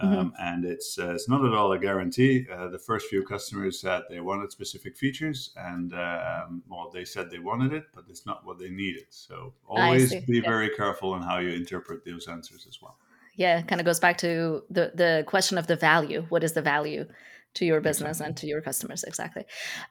Um, 0.00 0.08
Mhm. 0.10 0.32
And 0.38 0.64
it's 0.64 0.98
uh, 0.98 1.14
it's 1.14 1.28
not 1.28 1.44
at 1.44 1.52
all 1.54 1.72
a 1.72 1.78
guarantee. 1.78 2.46
Uh, 2.50 2.68
the 2.68 2.78
first 2.78 3.08
few 3.08 3.22
customers 3.24 3.80
said 3.80 4.02
they 4.08 4.20
wanted 4.20 4.52
specific 4.52 4.96
features, 4.96 5.52
and 5.56 5.92
um, 5.92 6.62
well, 6.68 6.88
they 6.94 7.04
said 7.04 7.30
they 7.30 7.40
wanted 7.40 7.72
it, 7.72 7.84
but 7.94 8.04
it's 8.08 8.24
not 8.24 8.44
what 8.46 8.58
they 8.58 8.70
needed. 8.70 9.06
So 9.10 9.54
always 9.66 10.14
be 10.14 10.40
Yeah. 10.40 10.50
very 10.54 10.70
careful 10.70 11.14
in 11.16 11.22
how 11.22 11.38
you 11.38 11.50
interpret 11.50 12.04
those 12.04 12.28
answers 12.28 12.66
as 12.68 12.80
well. 12.82 12.96
Yeah, 13.38 13.62
kind 13.62 13.80
of 13.80 13.84
goes 13.84 14.00
back 14.00 14.18
to 14.18 14.62
the 14.68 14.90
the 14.94 15.24
question 15.26 15.58
of 15.58 15.68
the 15.68 15.76
value. 15.76 16.26
What 16.28 16.42
is 16.42 16.52
the 16.52 16.60
value 16.60 17.06
to 17.54 17.64
your 17.64 17.80
business 17.80 18.20
and 18.20 18.36
to 18.36 18.46
your 18.48 18.60
customers? 18.60 19.04
Exactly. 19.04 19.44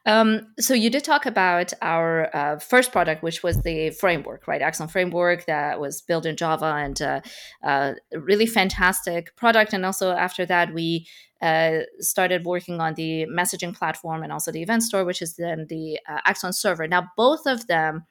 Um, 0.04 0.52
so 0.60 0.74
you 0.74 0.90
did 0.90 1.02
talk 1.02 1.24
about 1.24 1.72
our 1.80 2.34
uh, 2.36 2.58
first 2.58 2.92
product, 2.92 3.22
which 3.22 3.42
was 3.42 3.62
the 3.62 3.90
framework, 3.90 4.46
right? 4.46 4.60
Axon 4.60 4.86
framework 4.86 5.46
that 5.46 5.80
was 5.80 6.02
built 6.02 6.26
in 6.26 6.36
Java 6.36 6.74
and 6.78 7.00
uh, 7.00 7.20
uh, 7.64 7.94
really 8.12 8.46
fantastic 8.46 9.34
product. 9.34 9.72
And 9.72 9.84
also 9.84 10.12
after 10.12 10.44
that, 10.46 10.74
we 10.74 11.06
uh, 11.40 11.80
started 12.00 12.44
working 12.44 12.80
on 12.80 12.94
the 12.94 13.26
messaging 13.26 13.74
platform 13.74 14.22
and 14.22 14.30
also 14.30 14.52
the 14.52 14.62
event 14.62 14.82
store, 14.82 15.06
which 15.06 15.22
is 15.22 15.36
then 15.36 15.66
the 15.70 15.98
uh, 16.06 16.20
Axon 16.26 16.52
server. 16.52 16.86
Now, 16.86 17.08
both 17.16 17.46
of 17.46 17.66
them. 17.66 18.04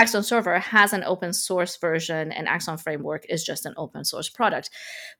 Axon 0.00 0.24
Server 0.24 0.58
has 0.58 0.92
an 0.92 1.04
open 1.04 1.32
source 1.32 1.76
version, 1.76 2.32
and 2.32 2.48
Axon 2.48 2.76
Framework 2.76 3.24
is 3.28 3.44
just 3.44 3.64
an 3.64 3.74
open 3.76 4.04
source 4.04 4.28
product. 4.28 4.70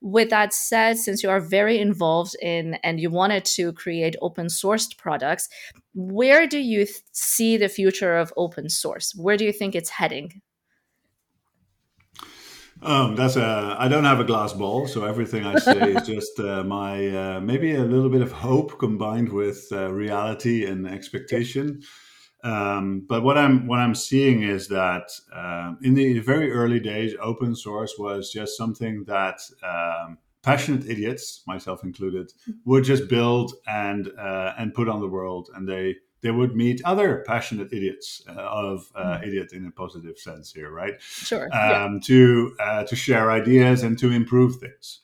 With 0.01 0.31
that 0.31 0.53
said, 0.53 0.99
since 0.99 1.23
you 1.23 1.31
are 1.31 1.41
very 1.41 1.79
involved 1.79 2.35
in 2.43 2.75
and 2.83 2.99
you 2.99 3.09
wanted 3.09 3.45
to 3.57 3.73
create 3.73 4.17
open 4.21 4.49
sourced 4.49 4.97
products, 4.97 5.49
where 5.95 6.49
do 6.49 6.59
you 6.59 6.87
th- 6.87 6.99
see 7.13 7.57
the 7.57 7.69
future 7.69 8.17
of 8.17 8.33
open 8.37 8.69
source? 8.69 9.15
Where 9.15 9.37
do 9.37 9.45
you 9.45 9.53
think 9.53 9.77
it's 9.77 9.91
heading? 9.91 10.43
Um, 12.83 13.15
that's 13.15 13.37
a. 13.37 13.77
I 13.79 13.87
don't 13.87 14.05
have 14.05 14.19
a 14.19 14.25
glass 14.25 14.53
ball, 14.53 14.89
so 14.89 15.05
everything 15.05 15.47
I 15.47 15.55
say 15.59 15.93
is 15.93 16.03
just 16.07 16.39
uh, 16.41 16.65
my 16.65 17.37
uh, 17.37 17.41
maybe 17.41 17.75
a 17.77 17.85
little 17.85 18.11
bit 18.11 18.23
of 18.23 18.33
hope 18.33 18.79
combined 18.81 19.33
with 19.33 19.69
uh, 19.71 19.93
reality 19.93 20.67
and 20.67 20.87
expectation. 20.87 21.83
Um, 22.45 23.07
but 23.09 23.23
what 23.23 23.39
I'm 23.39 23.67
what 23.67 23.79
I'm 23.81 23.95
seeing 23.95 24.43
is 24.43 24.69
that 24.69 25.11
um, 25.35 25.79
in 25.83 25.95
the 25.95 26.19
very 26.19 26.53
early 26.53 26.79
days, 26.79 27.15
open 27.21 27.57
source 27.57 27.95
was 27.99 28.31
just 28.31 28.57
something 28.57 29.05
that 29.05 29.41
um, 29.63 30.19
passionate 30.43 30.87
idiots, 30.87 31.43
myself 31.47 31.83
included, 31.83 32.31
would 32.67 32.85
just 32.85 33.09
build 33.09 33.55
and 33.67 34.11
uh, 34.19 34.53
and 34.59 34.75
put 34.75 34.91
on 34.91 35.01
the 35.01 35.09
world, 35.09 35.49
and 35.55 35.67
they 35.67 35.97
they 36.21 36.31
would 36.31 36.55
meet 36.55 36.83
other 36.85 37.25
passionate 37.27 37.73
idiots 37.73 38.23
uh, 38.29 38.33
of 38.33 38.91
uh, 38.95 39.21
idiot 39.25 39.53
in 39.55 39.67
a 39.67 39.71
positive 39.71 40.19
sense 40.19 40.53
here, 40.53 40.71
right? 40.71 41.01
Sure. 41.01 41.49
yeah. 41.51 41.85
um, 41.85 41.99
to 42.01 42.55
uh, 42.61 42.85
to 42.85 42.95
share 42.95 43.31
ideas 43.31 43.83
and 43.83 43.99
to 43.99 44.11
improve 44.11 44.57
things. 44.57 45.01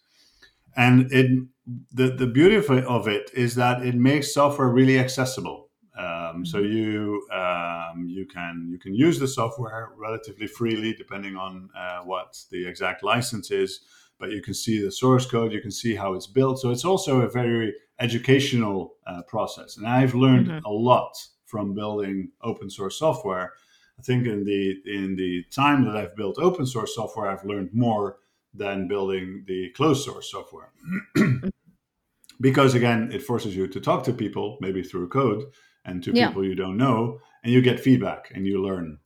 And 0.77 1.11
it 1.11 1.47
the 1.91 2.11
the 2.11 2.27
beauty 2.27 2.57
of 2.57 3.09
it 3.09 3.31
is 3.33 3.55
that 3.55 3.83
it 3.83 3.95
makes 3.95 4.35
software 4.35 4.69
really 4.69 4.99
accessible. 4.99 5.70
Um, 6.01 6.47
so 6.47 6.59
you 6.59 7.27
um, 7.33 8.07
you 8.09 8.25
can 8.27 8.69
you 8.73 8.79
can 8.79 8.95
use 8.95 9.19
the 9.19 9.29
software 9.29 9.91
relatively 9.97 10.47
freely, 10.47 10.95
depending 10.95 11.37
on 11.37 11.69
uh, 11.77 12.01
what 12.11 12.39
the 12.51 12.67
exact 12.67 13.03
license 13.03 13.51
is. 13.51 13.81
But 14.19 14.31
you 14.31 14.43
can 14.43 14.55
see 14.55 14.81
the 14.83 14.93
source 14.93 15.27
code, 15.27 15.53
you 15.53 15.63
can 15.63 15.71
see 15.71 15.95
how 15.95 16.15
it's 16.15 16.27
built. 16.27 16.61
So 16.61 16.71
it's 16.71 16.85
also 16.85 17.23
a 17.23 17.29
very 17.31 17.75
educational 17.99 18.95
uh, 19.07 19.23
process. 19.23 19.77
And 19.77 19.87
I've 19.87 20.15
learned 20.15 20.49
Mhm. 20.49 20.61
a 20.65 20.71
lot 20.71 21.13
from 21.47 21.75
building 21.75 22.31
open 22.43 22.69
source 22.71 22.99
software. 22.99 23.53
I 23.99 24.03
think 24.03 24.27
in 24.27 24.45
the 24.45 24.63
in 24.87 25.17
the 25.17 25.45
time 25.51 25.85
that 25.87 25.97
I've 25.97 26.17
built 26.17 26.39
open 26.39 26.67
source 26.67 26.95
software, 26.95 27.29
I've 27.31 27.45
learned 27.45 27.71
more 27.73 28.19
than 28.55 28.89
building 28.89 29.45
the 29.47 29.71
closed 29.77 30.05
source 30.05 30.31
software. 30.31 30.73
because 32.41 32.75
again, 32.75 33.11
it 33.13 33.23
forces 33.23 33.55
you 33.55 33.67
to 33.69 33.81
talk 33.81 34.05
to 34.05 34.13
people, 34.13 34.57
maybe 34.61 34.83
through 34.83 35.09
code, 35.09 35.45
and 35.85 36.03
to 36.05 36.13
Yeah. 36.15 36.29
people 36.29 36.45
you 36.45 36.55
don't 36.55 36.77
know, 36.77 37.21
and 37.43 37.53
you 37.53 37.61
get 37.63 37.81
feedback 37.81 38.31
and 38.35 38.47
you 38.47 38.63
learn. 38.63 38.99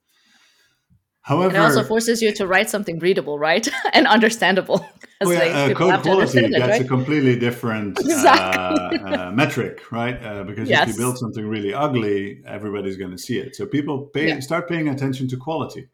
However, 1.23 1.57
It 1.57 1.59
also 1.59 1.83
forces 1.85 2.21
you 2.21 2.33
to 2.35 2.47
write 2.47 2.69
something 2.69 2.99
readable, 2.99 3.39
right? 3.39 3.67
and 3.95 4.07
understandable. 4.07 4.87
Oh, 5.23 5.31
yeah, 5.31 5.39
they- 5.39 5.73
uh, 5.73 5.75
code 5.75 6.03
quality 6.03 6.39
it, 6.41 6.51
that's 6.59 6.81
a 6.81 6.85
completely 6.85 7.39
different 7.39 7.99
Exactly. 7.99 8.99
uh, 8.99 9.29
uh, 9.29 9.33
metric, 9.33 9.91
right? 9.91 10.23
Uh, 10.23 10.45
because 10.45 10.69
if 10.69 10.89
you 10.89 10.95
build 10.97 11.17
something 11.19 11.47
really 11.47 11.73
ugly, 11.73 12.43
everybody's 12.47 12.99
going 12.99 13.13
to 13.13 13.17
see 13.19 13.39
it. 13.39 13.57
So 13.57 13.65
people 13.65 14.11
pay, 14.13 14.29
Yeah. 14.29 14.41
start 14.41 14.69
paying 14.69 14.89
attention 14.89 15.27
to 15.29 15.37
quality, 15.39 15.89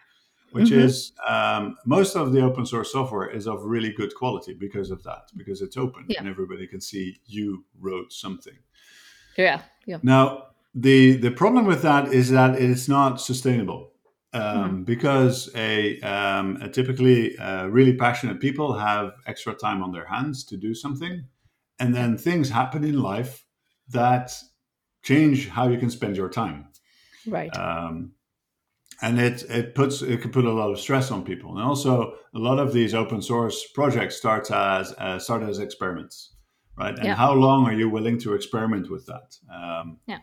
which 0.50 0.70
Mhm. 0.70 0.82
is 0.84 1.12
um, 1.28 1.76
most 1.86 2.16
of 2.16 2.32
the 2.32 2.40
open 2.42 2.66
source 2.66 2.90
software 2.90 3.30
is 3.30 3.46
of 3.46 3.62
really 3.62 3.92
good 3.92 4.12
quality 4.16 4.54
because 4.54 4.90
of 4.90 5.04
that, 5.04 5.30
because 5.36 5.62
it's 5.62 5.76
open 5.76 6.06
Yeah. 6.08 6.18
and 6.20 6.28
everybody 6.28 6.66
can 6.66 6.80
see 6.80 7.20
you 7.26 7.64
wrote 7.78 8.12
something. 8.12 8.58
Yeah. 9.38 9.62
Yeah. 9.86 9.98
Now, 10.02 10.46
the 10.74 11.16
the 11.16 11.30
problem 11.30 11.66
with 11.66 11.82
that 11.82 12.12
is 12.12 12.30
that 12.30 12.60
it's 12.60 12.88
not 12.88 13.20
sustainable 13.20 13.90
um, 14.32 14.84
because 14.84 15.50
a, 15.54 16.00
um, 16.00 16.58
a 16.62 16.68
typically 16.68 17.36
uh, 17.38 17.66
really 17.66 17.96
passionate 17.96 18.40
people 18.40 18.74
have 18.74 19.12
extra 19.26 19.54
time 19.54 19.82
on 19.82 19.92
their 19.92 20.06
hands 20.06 20.44
to 20.44 20.56
do 20.56 20.74
something, 20.74 21.24
and 21.78 21.94
then 21.94 22.16
things 22.16 22.48
happen 22.50 22.84
in 22.84 23.00
life 23.00 23.44
that 23.88 24.32
change 25.02 25.48
how 25.48 25.68
you 25.68 25.78
can 25.78 25.90
spend 25.90 26.16
your 26.16 26.28
time. 26.28 26.68
Right. 27.26 27.54
Um, 27.56 28.12
and 29.02 29.18
it 29.18 29.42
it 29.48 29.74
puts 29.74 30.02
it 30.02 30.20
can 30.20 30.30
put 30.30 30.44
a 30.44 30.52
lot 30.52 30.70
of 30.70 30.78
stress 30.78 31.10
on 31.10 31.24
people, 31.24 31.56
and 31.56 31.62
also 31.62 32.14
a 32.34 32.38
lot 32.38 32.58
of 32.58 32.72
these 32.72 32.94
open 32.94 33.22
source 33.22 33.66
projects 33.74 34.16
starts 34.16 34.50
as 34.50 34.92
uh, 34.98 35.18
start 35.18 35.42
as 35.42 35.58
experiments, 35.58 36.34
right? 36.78 36.94
And 36.94 37.06
Yeah. 37.06 37.16
how 37.16 37.32
long 37.32 37.66
are 37.66 37.72
you 37.72 37.88
willing 37.88 38.18
to 38.20 38.34
experiment 38.34 38.90
with 38.90 39.06
that? 39.06 39.36
Um, 39.52 39.98
Yeah. 40.06 40.18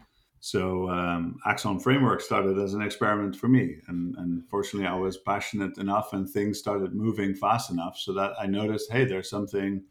So 0.48 0.90
um, 0.90 1.40
Axon 1.46 1.78
Framework 1.78 2.22
started 2.22 2.58
as 2.58 2.74
an 2.74 2.82
experiment 2.82 3.36
for 3.36 3.50
me, 3.50 3.66
and, 3.90 4.16
and 4.16 4.48
fortunately, 4.48 4.88
I 4.88 4.96
was 4.96 5.18
passionate 5.18 5.78
enough, 5.78 6.14
and 6.14 6.30
things 6.30 6.58
started 6.58 6.96
moving 6.96 7.36
fast 7.36 7.70
enough, 7.70 7.98
so 7.98 8.14
that 8.14 8.32
I 8.40 8.46
noticed, 8.46 8.90
hey, 8.90 9.04
there's 9.04 9.30
something, 9.30 9.84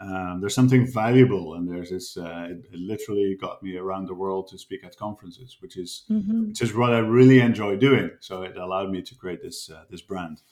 um, 0.00 0.38
there's 0.40 0.56
something 0.56 0.84
valuable, 0.84 1.54
and 1.54 1.70
there's 1.70 1.90
this. 1.90 2.16
Uh, 2.16 2.48
it, 2.50 2.58
it 2.72 2.80
literally 2.80 3.36
got 3.40 3.62
me 3.62 3.76
around 3.76 4.08
the 4.08 4.14
world 4.22 4.48
to 4.48 4.58
speak 4.58 4.82
at 4.82 4.96
conferences, 4.96 5.58
which 5.60 5.76
is 5.76 6.02
Mhm. 6.10 6.48
which 6.48 6.60
is 6.60 6.74
what 6.74 6.92
I 6.92 6.98
really 6.98 7.38
enjoy 7.38 7.76
doing. 7.76 8.10
So 8.18 8.42
it 8.42 8.56
allowed 8.56 8.90
me 8.90 9.02
to 9.02 9.14
create 9.14 9.42
this 9.42 9.70
uh, 9.70 9.84
this 9.90 10.02
brand. 10.02 10.42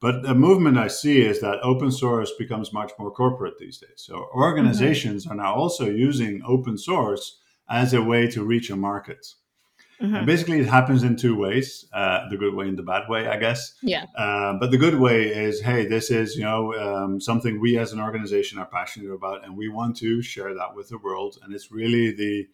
But 0.00 0.22
the 0.22 0.34
movement 0.34 0.78
I 0.78 0.88
see 0.88 1.20
is 1.20 1.38
that 1.40 1.60
open 1.62 1.90
source 1.90 2.32
becomes 2.38 2.72
much 2.72 2.92
more 2.98 3.10
corporate 3.10 3.58
these 3.58 3.76
days. 3.78 3.98
So 4.06 4.14
organizations 4.34 5.26
are 5.26 5.36
now 5.36 5.52
also 5.54 5.84
using 6.08 6.40
open 6.46 6.78
source 6.78 7.41
as 7.68 7.92
a 7.94 8.02
way 8.02 8.26
to 8.28 8.44
reach 8.44 8.70
a 8.70 8.76
market. 8.76 9.26
Mhm. 10.00 10.16
And 10.18 10.26
basically, 10.26 10.58
it 10.58 10.66
happens 10.66 11.02
in 11.04 11.14
two 11.16 11.36
ways: 11.36 11.86
uh, 11.92 12.28
the 12.28 12.36
good 12.36 12.54
way 12.54 12.66
and 12.68 12.76
the 12.76 12.82
bad 12.82 13.08
way, 13.08 13.28
I 13.28 13.36
guess. 13.38 13.74
Yeah. 13.82 14.06
Uh, 14.16 14.54
but 14.58 14.70
the 14.72 14.78
good 14.78 14.98
way 14.98 15.28
is, 15.28 15.60
hey, 15.60 15.86
this 15.86 16.10
is 16.10 16.34
you 16.36 16.42
know 16.42 16.74
um, 16.74 17.20
something 17.20 17.60
we 17.60 17.78
as 17.78 17.92
an 17.92 18.00
organization 18.00 18.58
are 18.58 18.66
passionate 18.66 19.12
about, 19.12 19.44
and 19.44 19.56
we 19.56 19.68
want 19.68 19.96
to 19.98 20.20
share 20.20 20.54
that 20.54 20.74
with 20.74 20.88
the 20.88 20.98
world. 20.98 21.38
And 21.42 21.54
it's 21.54 21.70
really 21.70 22.10
the 22.10 22.48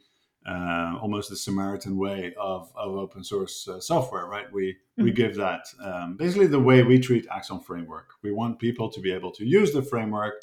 uh, 0.46 0.98
almost 1.02 1.28
the 1.30 1.36
Samaritan 1.36 1.96
way 1.98 2.32
of, 2.38 2.70
of 2.76 2.94
open 2.94 3.22
source 3.24 3.66
uh, 3.68 3.80
software, 3.80 4.26
right? 4.26 4.46
We 4.52 4.76
we 4.98 5.10
Mhm. 5.12 5.16
give 5.16 5.34
that 5.36 5.62
um, 5.82 6.16
basically 6.16 6.46
the 6.48 6.60
way 6.60 6.82
we 6.82 6.98
treat 6.98 7.26
Axon 7.30 7.60
Framework. 7.60 8.08
We 8.22 8.30
want 8.32 8.58
people 8.58 8.90
to 8.90 9.00
be 9.00 9.10
able 9.12 9.32
to 9.32 9.44
use 9.46 9.72
the 9.72 9.82
framework. 9.82 10.34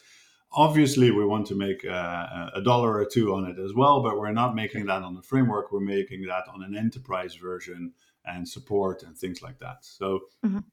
Obviously, 0.55 1.11
we 1.11 1.25
want 1.25 1.45
to 1.47 1.55
make 1.55 1.83
uh, 1.85 2.49
a 2.53 2.61
dollar 2.61 2.93
or 2.97 3.05
two 3.05 3.33
on 3.33 3.45
it 3.45 3.59
as 3.59 3.73
well, 3.73 4.01
but 4.01 4.17
we're 4.17 4.31
not 4.31 4.55
making 4.55 4.85
that 4.85 5.01
on 5.03 5.13
the 5.13 5.21
framework. 5.21 5.71
We're 5.71 5.81
making 5.81 6.23
that 6.27 6.45
on 6.53 6.63
an 6.63 6.75
enterprise 6.77 7.35
version 7.35 7.91
and 8.25 8.47
support 8.47 9.03
and 9.03 9.17
things 9.17 9.41
like 9.41 9.59
that. 9.59 9.77
So 9.81 10.21
Mhm. 10.45 10.63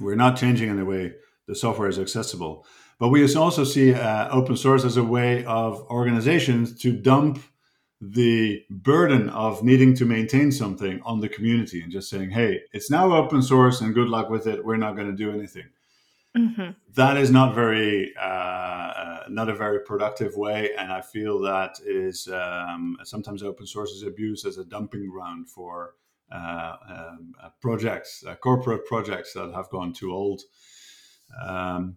we're 0.00 0.16
not 0.16 0.36
changing 0.36 0.70
in 0.70 0.76
the 0.76 0.84
way 0.84 1.14
the 1.46 1.54
software 1.54 1.88
is 1.88 1.98
accessible. 1.98 2.64
But 2.98 3.08
we 3.08 3.34
also 3.34 3.64
see 3.64 3.92
uh, 3.94 4.28
open 4.30 4.56
source 4.56 4.84
as 4.84 4.96
a 4.96 5.04
way 5.04 5.44
of 5.44 5.82
organizations 5.90 6.78
to 6.80 6.92
dump 6.92 7.40
the 8.00 8.62
burden 8.70 9.28
of 9.28 9.62
needing 9.62 9.94
to 9.96 10.06
maintain 10.06 10.50
something 10.50 11.00
on 11.02 11.20
the 11.20 11.28
community 11.28 11.82
and 11.82 11.92
just 11.92 12.08
saying, 12.08 12.30
hey, 12.30 12.60
it's 12.72 12.90
now 12.90 13.12
open 13.14 13.42
source 13.42 13.82
and 13.82 13.92
good 13.94 14.08
luck 14.08 14.30
with 14.30 14.46
it. 14.46 14.64
We're 14.64 14.76
not 14.78 14.96
going 14.96 15.08
to 15.08 15.16
do 15.16 15.30
anything. 15.30 15.66
Mhm. 16.36 16.76
That 16.94 17.16
is 17.16 17.30
not 17.30 17.54
very, 17.54 18.14
uh, 18.16 18.20
uh, 18.20 19.24
not 19.28 19.48
a 19.48 19.54
very 19.54 19.80
productive 19.80 20.36
way. 20.36 20.70
And 20.78 20.92
I 20.92 21.00
feel 21.00 21.40
that 21.40 21.78
is 21.84 22.28
um, 22.28 22.96
sometimes 23.04 23.42
open 23.42 23.66
source 23.66 23.90
is 23.90 24.04
abused 24.04 24.46
as 24.46 24.58
a 24.58 24.64
dumping 24.64 25.08
ground 25.10 25.48
for 25.48 25.94
uh, 26.30 26.76
um, 26.88 27.34
uh, 27.42 27.48
projects, 27.60 28.24
uh, 28.24 28.36
corporate 28.36 28.86
projects 28.86 29.32
that 29.32 29.52
have 29.52 29.68
gone 29.70 29.92
too 29.92 30.12
old. 30.12 30.42
Um, 31.44 31.96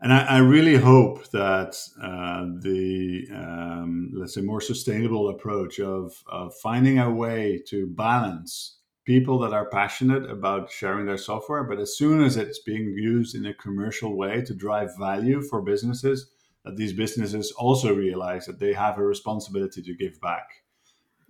and 0.00 0.12
I, 0.12 0.24
I, 0.24 0.38
really 0.38 0.76
hope 0.76 1.28
that 1.30 1.76
uh, 2.00 2.46
the 2.60 3.26
um, 3.32 4.10
let's 4.14 4.34
say 4.34 4.42
more 4.42 4.60
sustainable 4.60 5.30
approach 5.30 5.80
of, 5.80 6.12
of 6.26 6.54
finding 6.56 6.98
a 6.98 7.10
way 7.10 7.62
to 7.68 7.86
balance 7.86 8.78
people 9.04 9.38
that 9.38 9.52
are 9.52 9.68
passionate 9.68 10.28
about 10.30 10.70
sharing 10.70 11.06
their 11.06 11.18
software, 11.18 11.64
but 11.64 11.78
as 11.78 11.96
soon 11.96 12.22
as 12.22 12.36
it's 12.36 12.60
being 12.60 12.94
used 12.96 13.34
in 13.34 13.46
a 13.46 13.54
commercial 13.54 14.16
way 14.16 14.40
to 14.42 14.54
drive 14.54 14.96
value 14.98 15.42
for 15.42 15.60
businesses, 15.60 16.30
that 16.64 16.76
these 16.76 16.92
businesses 16.92 17.52
also 17.52 17.94
realize 17.94 18.46
that 18.46 18.58
they 18.58 18.72
have 18.72 18.98
a 18.98 19.04
responsibility 19.04 19.82
to 19.82 19.94
give 19.94 20.18
back 20.20 20.48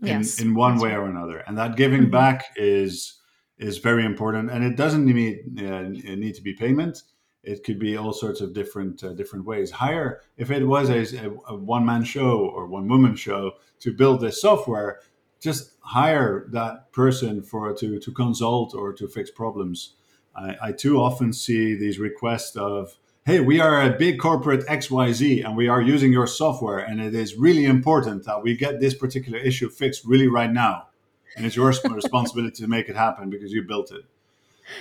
in, 0.00 0.08
yes, 0.08 0.40
in 0.40 0.54
one 0.54 0.78
way 0.78 0.90
right. 0.90 0.98
or 0.98 1.06
another, 1.06 1.38
and 1.46 1.58
that 1.58 1.76
giving 1.76 2.02
mm-hmm. 2.02 2.10
back 2.10 2.44
is 2.56 3.20
is 3.58 3.78
very 3.78 4.04
important. 4.04 4.50
And 4.50 4.64
it 4.64 4.76
doesn't 4.76 5.04
need 5.04 5.60
uh, 5.60 5.82
need 5.82 6.34
to 6.34 6.42
be 6.42 6.54
payment. 6.54 7.02
It 7.42 7.62
could 7.62 7.78
be 7.78 7.96
all 7.96 8.12
sorts 8.12 8.40
of 8.40 8.54
different 8.54 9.02
uh, 9.04 9.12
different 9.12 9.44
ways. 9.44 9.70
Hire 9.70 10.22
if 10.36 10.50
it 10.50 10.64
was 10.64 10.90
a, 10.90 11.30
a 11.48 11.56
one 11.56 11.84
man 11.84 12.04
show 12.04 12.38
or 12.38 12.66
one 12.66 12.88
woman 12.88 13.14
show 13.14 13.52
to 13.80 13.92
build 13.92 14.20
this 14.20 14.40
software, 14.40 15.00
just 15.44 15.72
hire 15.80 16.46
that 16.50 16.90
person 16.90 17.42
for 17.42 17.72
to 17.74 18.00
to 18.00 18.10
consult 18.10 18.74
or 18.74 18.92
to 18.94 19.06
fix 19.06 19.30
problems. 19.30 19.94
I, 20.34 20.56
I 20.62 20.72
too 20.72 20.98
often 20.98 21.32
see 21.32 21.74
these 21.74 21.98
requests 21.98 22.56
of 22.56 22.96
hey, 23.26 23.40
we 23.40 23.58
are 23.60 23.82
a 23.82 23.90
big 23.90 24.18
corporate 24.18 24.66
XYZ 24.66 25.44
and 25.44 25.56
we 25.56 25.68
are 25.68 25.80
using 25.80 26.12
your 26.12 26.26
software, 26.26 26.78
and 26.78 27.00
it 27.00 27.14
is 27.14 27.36
really 27.36 27.64
important 27.64 28.24
that 28.24 28.42
we 28.42 28.56
get 28.56 28.80
this 28.80 28.94
particular 28.94 29.38
issue 29.38 29.68
fixed 29.68 30.04
really 30.04 30.28
right 30.28 30.52
now. 30.52 30.88
And 31.36 31.44
it's 31.46 31.56
your 31.56 31.72
responsibility 31.90 32.62
to 32.62 32.68
make 32.68 32.88
it 32.88 32.96
happen 32.96 33.28
because 33.30 33.52
you 33.52 33.62
built 33.62 33.92
it. 33.92 34.04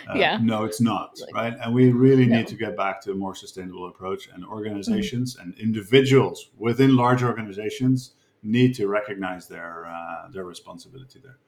Uh, 0.10 0.14
yeah. 0.16 0.40
No, 0.42 0.64
it's 0.64 0.80
not, 0.80 1.20
right? 1.34 1.56
And 1.62 1.74
we 1.74 1.92
really 1.92 2.26
no. 2.26 2.38
need 2.38 2.48
to 2.48 2.56
get 2.56 2.78
back 2.78 3.02
to 3.02 3.12
a 3.12 3.16
more 3.16 3.36
sustainable 3.36 3.88
approach. 3.88 4.30
And 4.34 4.46
organizations 4.46 5.36
mm-hmm. 5.36 5.50
and 5.50 5.60
individuals 5.60 6.50
within 6.58 6.96
large 6.96 7.22
organizations 7.22 8.14
need 8.44 8.76
to 8.76 8.88
recognize 8.88 9.48
their 9.48 9.86
uh, 9.86 10.30
their 10.32 10.46
responsibility 10.46 11.20
there. 11.20 11.40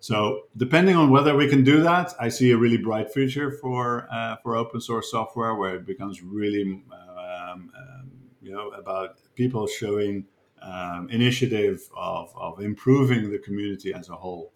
So 0.00 0.42
depending 0.56 0.96
on 0.96 1.10
whether 1.10 1.34
we 1.34 1.48
can 1.48 1.64
do 1.64 1.80
that, 1.82 2.12
I 2.20 2.28
see 2.28 2.50
a 2.50 2.56
really 2.58 2.76
bright 2.76 3.10
future 3.10 3.50
for 3.50 4.06
uh, 4.12 4.36
for 4.42 4.56
open 4.56 4.80
source 4.80 5.10
software 5.10 5.54
where 5.54 5.76
it 5.76 5.86
becomes 5.86 6.22
really 6.22 6.82
um, 6.92 7.70
um, 7.80 8.10
you 8.42 8.52
know 8.52 8.68
about 8.70 9.18
people 9.34 9.66
showing 9.66 10.26
um, 10.64 11.08
initiative 11.10 11.88
of, 11.96 12.32
of 12.36 12.60
improving 12.60 13.30
the 13.30 13.38
community 13.38 13.92
as 13.92 14.08
a 14.08 14.14
whole. 14.14 14.52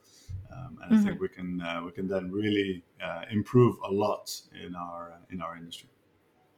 Um, 0.51 0.79
and 0.83 0.93
mm-hmm. 0.93 1.01
I 1.01 1.09
think 1.11 1.21
we 1.21 1.29
can 1.29 1.61
uh, 1.61 1.83
we 1.85 1.93
can 1.93 2.09
then 2.09 2.31
really 2.31 2.85
uh, 3.03 3.23
improve 3.31 3.77
a 3.85 3.91
lot 3.91 4.31
in 4.65 4.75
our 4.75 5.15
in 5.31 5.41
our 5.41 5.57
industry. 5.57 5.89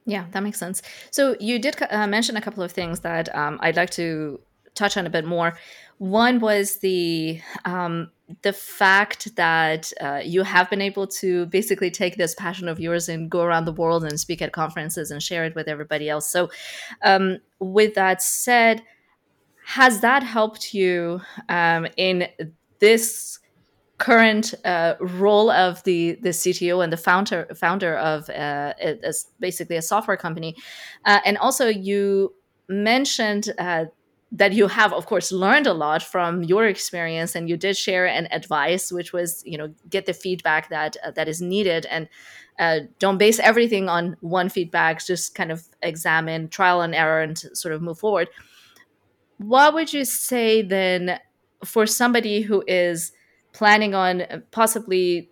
Yeah, 0.05 0.25
that 0.31 0.41
makes 0.41 0.57
sense. 0.57 0.81
So 1.11 1.35
you 1.39 1.59
did 1.59 1.75
uh, 1.89 2.07
mention 2.07 2.35
a 2.35 2.41
couple 2.41 2.63
of 2.63 2.71
things 2.71 3.01
that 3.01 3.33
um, 3.35 3.59
I'd 3.61 3.75
like 3.75 3.91
to 3.91 4.39
touch 4.75 4.97
on 4.97 5.05
a 5.05 5.09
bit 5.09 5.25
more. 5.25 5.57
One 5.97 6.39
was 6.39 6.77
the 6.77 7.41
um, 7.65 8.11
the 8.41 8.53
fact 8.53 9.35
that 9.35 9.91
uh, 9.99 10.21
you 10.23 10.43
have 10.43 10.69
been 10.69 10.81
able 10.81 11.05
to 11.05 11.45
basically 11.47 11.91
take 11.91 12.15
this 12.15 12.33
passion 12.35 12.67
of 12.67 12.79
yours 12.79 13.09
and 13.09 13.29
go 13.29 13.41
around 13.41 13.65
the 13.65 13.73
world 13.73 14.03
and 14.03 14.19
speak 14.19 14.41
at 14.41 14.51
conferences 14.51 15.11
and 15.11 15.21
share 15.21 15.45
it 15.45 15.53
with 15.53 15.67
everybody 15.67 16.09
else. 16.09 16.27
So, 16.27 16.49
um, 17.03 17.39
with 17.59 17.93
that 17.95 18.21
said, 18.21 18.83
has 19.65 20.01
that 20.01 20.23
helped 20.23 20.73
you 20.73 21.21
um, 21.49 21.87
in 21.97 22.27
this 22.79 23.39
current 23.97 24.55
uh, 24.65 24.95
role 24.99 25.51
of 25.51 25.83
the 25.83 26.17
the 26.21 26.29
CTO 26.29 26.83
and 26.83 26.91
the 26.91 26.97
founder 26.97 27.47
founder 27.55 27.95
of 27.97 28.29
uh, 28.31 28.73
basically 29.39 29.75
a 29.75 29.81
software 29.81 30.17
company, 30.17 30.55
uh, 31.05 31.19
and 31.25 31.37
also 31.37 31.67
you 31.67 32.33
mentioned 32.67 33.53
uh, 33.59 33.85
that 34.31 34.53
you 34.53 34.67
have 34.67 34.93
of 34.93 35.05
course 35.05 35.31
learned 35.31 35.67
a 35.67 35.73
lot 35.73 36.01
from 36.01 36.43
your 36.43 36.65
experience 36.65 37.35
and 37.35 37.49
you 37.49 37.57
did 37.57 37.75
share 37.75 38.05
an 38.07 38.27
advice 38.31 38.91
which 38.91 39.11
was 39.11 39.43
you 39.45 39.57
know 39.57 39.73
get 39.89 40.05
the 40.05 40.13
feedback 40.13 40.69
that 40.69 40.95
uh, 41.03 41.11
that 41.11 41.27
is 41.27 41.41
needed 41.41 41.85
and 41.87 42.07
uh, 42.61 42.81
don't 42.99 43.17
base 43.17 43.39
everything 43.39 43.89
on 43.89 44.15
one 44.21 44.47
feedback 44.47 45.03
just 45.03 45.33
kind 45.33 45.51
of 45.51 45.67
examine 45.81 46.47
trial 46.47 46.81
and 46.81 46.93
error 46.93 47.21
and 47.21 47.39
sort 47.57 47.73
of 47.73 47.81
move 47.81 47.97
forward. 47.97 48.27
What 49.37 49.73
would 49.73 49.91
you 49.91 50.05
say 50.05 50.61
then 50.61 51.19
for 51.65 51.87
somebody 51.87 52.41
who 52.41 52.63
is 52.67 53.13
planning 53.51 53.95
on 53.95 54.43
possibly 54.51 55.30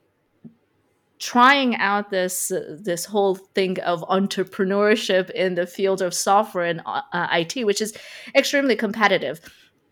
trying 1.20 1.76
out 1.76 2.10
this 2.10 2.52
uh, 2.52 2.78
this 2.80 3.06
whole 3.06 3.36
thing 3.36 3.80
of 3.82 4.02
entrepreneurship 4.04 5.30
in 5.32 5.56
the 5.56 5.68
field 5.68 6.02
of 6.02 6.14
software 6.14 6.66
and 6.66 6.82
uh, 6.86 7.28
IT, 7.32 7.66
which 7.66 7.82
is 7.82 7.94
extremely 8.36 8.76
competitive. 8.76 9.40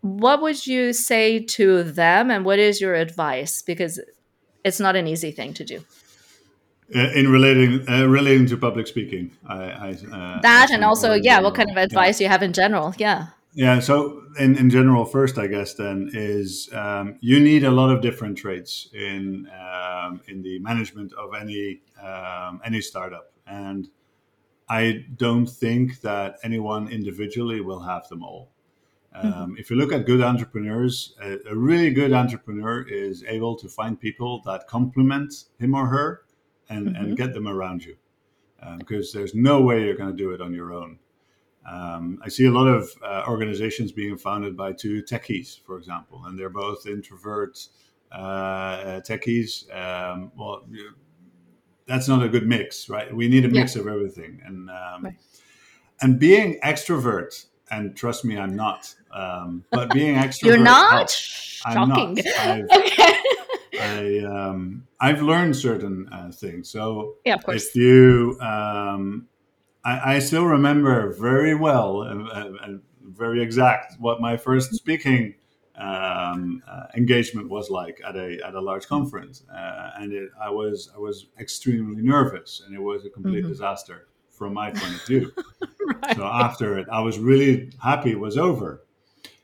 What 0.00 0.40
would 0.42 0.66
you 0.66 0.92
say 0.92 1.40
to 1.40 1.82
them, 1.82 2.30
and 2.30 2.44
what 2.44 2.58
is 2.58 2.80
your 2.80 2.94
advice? 2.94 3.62
Because 3.62 4.00
it's 4.64 4.80
not 4.80 4.96
an 4.96 5.06
easy 5.06 5.30
thing 5.30 5.54
to 5.54 5.64
do. 5.64 5.84
Uh, 6.94 7.10
in 7.14 7.30
relating 7.30 7.86
uh, 7.88 8.06
relating 8.06 8.46
to 8.46 8.56
public 8.56 8.86
speaking, 8.86 9.30
I, 9.46 9.64
I 9.64 9.90
uh, 10.10 10.40
that 10.40 10.70
and 10.70 10.82
also 10.82 11.12
yeah, 11.12 11.40
what 11.40 11.54
kind 11.54 11.70
of 11.70 11.76
advice 11.76 12.20
yeah. 12.20 12.26
you 12.26 12.30
have 12.30 12.42
in 12.42 12.54
general? 12.54 12.94
Yeah. 12.96 13.26
Yeah. 13.52 13.80
So 13.80 14.22
in, 14.38 14.56
in 14.56 14.70
general, 14.70 15.04
first, 15.04 15.36
I 15.36 15.48
guess 15.48 15.74
then 15.74 16.10
is 16.12 16.68
um, 16.72 17.16
you 17.20 17.40
need 17.40 17.64
a 17.64 17.70
lot 17.70 17.90
of 17.90 18.00
different 18.00 18.38
traits 18.38 18.88
in 18.94 19.48
um, 20.08 20.20
in 20.28 20.42
the 20.42 20.58
management 20.60 21.12
of 21.14 21.34
any 21.34 21.80
um, 22.02 22.60
any 22.64 22.80
startup, 22.80 23.32
and 23.46 23.88
I 24.68 25.04
don't 25.16 25.46
think 25.46 26.00
that 26.02 26.36
anyone 26.42 26.88
individually 26.88 27.60
will 27.60 27.80
have 27.80 28.08
them 28.08 28.22
all. 28.22 28.50
Mm-hmm. 29.16 29.54
If 29.56 29.70
you 29.70 29.76
look 29.76 29.92
at 29.92 30.06
good 30.06 30.20
entrepreneurs, 30.20 31.14
a, 31.20 31.38
a, 31.50 31.56
really 31.56 31.90
good 31.90 32.12
entrepreneur 32.12 32.86
is 32.86 33.24
able 33.26 33.56
to 33.56 33.68
find 33.68 33.98
people 33.98 34.42
that 34.44 34.68
complement 34.68 35.32
him 35.58 35.74
or 35.74 35.86
her 35.86 36.22
and, 36.68 36.88
mm-hmm. 36.88 36.96
and 36.96 37.16
get 37.16 37.32
them 37.32 37.48
around 37.48 37.84
you, 37.84 37.96
because 38.78 39.14
um, 39.14 39.18
there's 39.18 39.34
no 39.34 39.62
way 39.62 39.84
you're 39.84 39.96
going 39.96 40.10
to 40.10 40.16
do 40.16 40.30
it 40.30 40.40
on 40.40 40.52
your 40.52 40.72
own. 40.72 40.98
Um, 41.68 42.20
I 42.22 42.28
see 42.28 42.46
a 42.46 42.50
lot 42.50 42.66
of 42.66 42.90
uh, 43.02 43.24
organizations 43.28 43.92
being 43.92 44.16
founded 44.16 44.56
by 44.56 44.72
two 44.72 45.02
techies, 45.02 45.60
for 45.64 45.76
example, 45.78 46.24
and 46.26 46.38
they're 46.38 46.48
both 46.48 46.86
introvert 46.86 47.58
uh, 47.58 47.68
techies. 48.12 49.74
Um, 49.74 50.32
well, 50.36 50.64
that's 51.86 52.08
not 52.08 52.22
a 52.22 52.28
good 52.28 52.46
mix, 52.46 52.88
right? 52.88 53.14
We 53.14 53.28
need 53.28 53.44
a 53.44 53.48
mix 53.48 53.74
yeah. 53.74 53.82
of 53.82 53.88
everything, 53.88 54.40
and 54.44 54.70
um, 54.70 55.04
right. 55.04 55.16
and 56.00 56.18
being 56.18 56.58
extrovert. 56.64 57.46
And 57.70 57.94
trust 57.94 58.24
me, 58.24 58.38
I'm 58.38 58.56
not. 58.56 58.94
Um, 59.12 59.64
but 59.70 59.90
being 59.92 60.14
extrovert, 60.16 60.44
you're 60.44 60.58
not. 60.58 60.90
Helps. 60.90 61.14
Shocking. 61.14 62.24
I'm 62.38 62.66
not. 62.66 62.76
okay. 62.76 63.14
I 63.80 64.18
um, 64.24 64.86
I've 65.00 65.22
learned 65.22 65.54
certain 65.56 66.08
uh, 66.10 66.30
things. 66.32 66.70
So 66.70 67.16
yeah, 67.24 67.34
of 67.34 67.44
course. 67.44 67.66
If 67.66 67.76
you 67.76 68.38
um, 68.40 69.28
I, 69.84 70.14
I 70.14 70.18
still 70.18 70.44
remember 70.44 71.12
very 71.14 71.54
well 71.54 72.02
and, 72.02 72.28
and, 72.28 72.82
very 73.16 73.42
exact 73.42 73.94
what 73.98 74.20
my 74.20 74.36
first 74.36 74.74
speaking 74.74 75.34
um, 75.78 76.62
uh, 76.68 76.86
engagement 76.96 77.48
was 77.48 77.70
like 77.70 78.00
at 78.06 78.16
a 78.16 78.40
at 78.44 78.54
a 78.54 78.60
large 78.60 78.86
conference, 78.86 79.44
uh, 79.52 79.90
and 79.96 80.12
it, 80.12 80.30
I 80.40 80.50
was 80.50 80.90
I 80.94 80.98
was 80.98 81.26
extremely 81.38 82.02
nervous, 82.02 82.62
and 82.66 82.74
it 82.74 82.82
was 82.82 83.04
a 83.04 83.10
complete 83.10 83.40
mm-hmm. 83.40 83.52
disaster 83.52 84.08
from 84.30 84.54
my 84.54 84.70
point 84.70 84.94
of 84.94 85.06
view. 85.06 85.32
right. 86.02 86.16
So 86.16 86.24
after 86.24 86.78
it, 86.78 86.88
I 86.90 87.00
was 87.00 87.18
really 87.18 87.72
happy 87.82 88.12
it 88.12 88.20
was 88.20 88.36
over. 88.36 88.84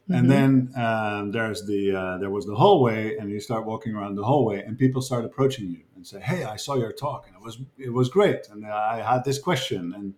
Mm-hmm. 0.08 0.14
And 0.14 0.30
then 0.30 0.72
um, 0.76 1.32
there's 1.32 1.64
the 1.66 1.96
uh, 1.96 2.18
there 2.18 2.30
was 2.30 2.46
the 2.46 2.54
hallway, 2.54 3.16
and 3.16 3.30
you 3.30 3.40
start 3.40 3.64
walking 3.64 3.94
around 3.94 4.16
the 4.16 4.24
hallway, 4.24 4.62
and 4.62 4.78
people 4.78 5.00
start 5.00 5.24
approaching 5.24 5.70
you 5.70 5.84
and 5.96 6.06
say, 6.06 6.20
"Hey, 6.20 6.44
I 6.44 6.56
saw 6.56 6.74
your 6.74 6.92
talk, 6.92 7.26
and 7.26 7.36
it 7.36 7.42
was 7.42 7.58
it 7.78 7.92
was 7.92 8.08
great, 8.08 8.48
and 8.50 8.66
I 8.66 9.02
had 9.02 9.24
this 9.24 9.38
question, 9.38 9.94
and 9.96 10.14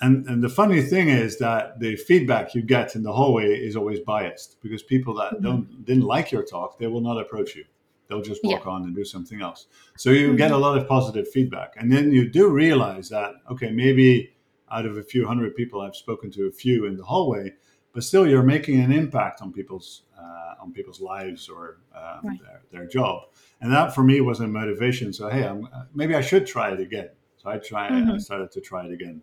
and 0.00 0.26
and 0.28 0.42
the 0.42 0.48
funny 0.48 0.82
thing 0.82 1.08
is 1.08 1.38
that 1.38 1.78
the 1.80 1.96
feedback 1.96 2.54
you 2.54 2.62
get 2.62 2.94
in 2.94 3.02
the 3.02 3.12
hallway 3.12 3.54
is 3.54 3.76
always 3.76 4.00
biased 4.00 4.60
because 4.62 4.82
people 4.82 5.14
that 5.14 5.32
mm-hmm. 5.34 5.42
don't 5.42 5.84
didn't 5.84 6.04
like 6.04 6.30
your 6.30 6.42
talk 6.42 6.78
they 6.78 6.86
will 6.86 7.00
not 7.00 7.18
approach 7.18 7.54
you 7.56 7.64
they'll 8.08 8.22
just 8.22 8.42
walk 8.44 8.64
yeah. 8.64 8.70
on 8.70 8.82
and 8.84 8.94
do 8.94 9.04
something 9.04 9.40
else 9.42 9.66
so 9.96 10.10
you 10.10 10.28
mm-hmm. 10.28 10.36
get 10.36 10.50
a 10.50 10.56
lot 10.56 10.76
of 10.76 10.86
positive 10.88 11.28
feedback 11.28 11.74
and 11.76 11.92
then 11.92 12.12
you 12.12 12.28
do 12.28 12.48
realize 12.48 13.08
that 13.08 13.32
okay 13.50 13.70
maybe 13.70 14.32
out 14.70 14.86
of 14.86 14.96
a 14.96 15.02
few 15.02 15.26
hundred 15.26 15.54
people 15.56 15.80
i've 15.80 15.96
spoken 15.96 16.30
to 16.30 16.46
a 16.46 16.52
few 16.52 16.86
in 16.86 16.96
the 16.96 17.04
hallway 17.04 17.52
but 17.92 18.02
still 18.04 18.26
you're 18.26 18.42
making 18.42 18.80
an 18.80 18.92
impact 18.92 19.42
on 19.42 19.52
people's 19.52 20.02
uh, 20.18 20.54
on 20.60 20.72
people's 20.72 21.00
lives 21.00 21.48
or 21.48 21.78
um, 21.94 22.20
right. 22.24 22.38
their, 22.42 22.62
their 22.70 22.86
job 22.86 23.22
and 23.60 23.72
that 23.72 23.94
for 23.94 24.02
me 24.02 24.20
was 24.20 24.40
a 24.40 24.46
motivation 24.46 25.12
so 25.12 25.28
hey 25.28 25.44
I'm, 25.44 25.68
maybe 25.94 26.14
i 26.14 26.20
should 26.20 26.46
try 26.46 26.70
it 26.72 26.80
again 26.80 27.10
so 27.36 27.50
i 27.50 27.58
try 27.58 27.90
mm-hmm. 27.90 28.12
i 28.12 28.18
started 28.18 28.50
to 28.52 28.60
try 28.60 28.84
it 28.84 28.92
again 28.92 29.22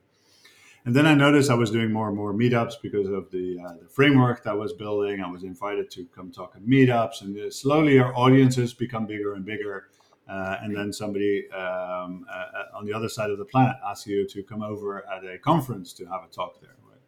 and 0.85 0.95
then 0.95 1.05
I 1.07 1.13
noticed 1.15 1.49
I 1.49 1.55
was 1.55 1.71
doing 1.71 1.91
more 1.91 2.07
and 2.07 2.15
more 2.15 2.33
meetups 2.33 2.75
because 2.81 3.07
of 3.09 3.31
the, 3.31 3.59
uh, 3.59 3.73
the 3.81 3.89
framework 3.89 4.43
that 4.43 4.51
I 4.51 4.53
was 4.53 4.73
building. 4.73 5.21
I 5.21 5.29
was 5.29 5.43
invited 5.43 5.89
to 5.91 6.05
come 6.15 6.31
talk 6.31 6.53
at 6.55 6.63
meetups, 6.63 7.21
and 7.21 7.37
uh, 7.37 7.49
slowly 7.49 7.97
our 7.99 8.13
audiences 8.15 8.73
become 8.73 9.05
bigger 9.07 9.33
and 9.33 9.45
bigger. 9.45 9.87
uh, 10.27 10.57
and 10.61 10.75
then 10.75 10.91
somebody 10.91 11.47
um, 11.51 12.25
uh, 12.31 12.77
on 12.77 12.85
the 12.85 12.93
other 12.93 13.09
side 13.09 13.29
of 13.29 13.37
the 13.37 13.45
planet 13.45 13.75
asks 13.87 14.07
you 14.07 14.27
to 14.27 14.41
come 14.43 14.63
over 14.63 15.05
at 15.07 15.23
a 15.23 15.37
conference 15.37 15.93
to 15.93 16.05
have 16.05 16.23
a 16.23 16.33
talk 16.33 16.59
there. 16.61 16.75
Right? 16.89 16.99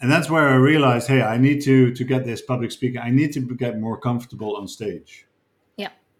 And 0.00 0.10
that's 0.10 0.30
where 0.30 0.48
I 0.48 0.54
realized, 0.54 1.08
hey, 1.08 1.22
I 1.22 1.36
need 1.36 1.60
to 1.62 1.92
to 1.92 2.04
get 2.04 2.24
this 2.24 2.40
public 2.40 2.72
speaking. 2.72 3.00
I 3.00 3.10
need 3.10 3.32
to 3.34 3.40
get 3.40 3.78
more 3.78 3.98
comfortable 3.98 4.56
on 4.56 4.68
stage. 4.68 5.26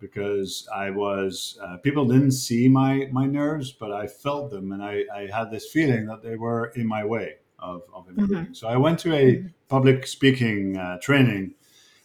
Because 0.01 0.69
I 0.75 0.91
was, 0.91 1.59
uh, 1.63 1.77
people 1.79 2.07
didn't 2.07 2.33
see 2.33 2.69
my 2.69 3.09
my 3.11 3.27
nerves, 3.27 3.73
but 3.73 3.93
I 3.93 4.07
felt 4.07 4.51
them, 4.51 4.73
and 4.73 4.83
I, 4.83 5.05
I 5.15 5.29
had 5.33 5.51
this 5.51 5.67
feeling 5.71 6.07
that 6.07 6.23
they 6.23 6.37
were 6.37 6.67
in 6.77 6.87
my 6.87 7.05
way 7.05 7.37
of, 7.59 7.83
of 7.93 8.09
improving. 8.09 8.45
Mm-hmm. 8.45 8.53
So 8.55 8.69
I 8.69 8.77
went 8.77 9.01
to 9.01 9.15
a 9.15 9.35
mm-hmm. 9.35 9.49
public 9.69 10.07
speaking 10.07 10.77
uh, 10.77 10.99
training, 11.01 11.55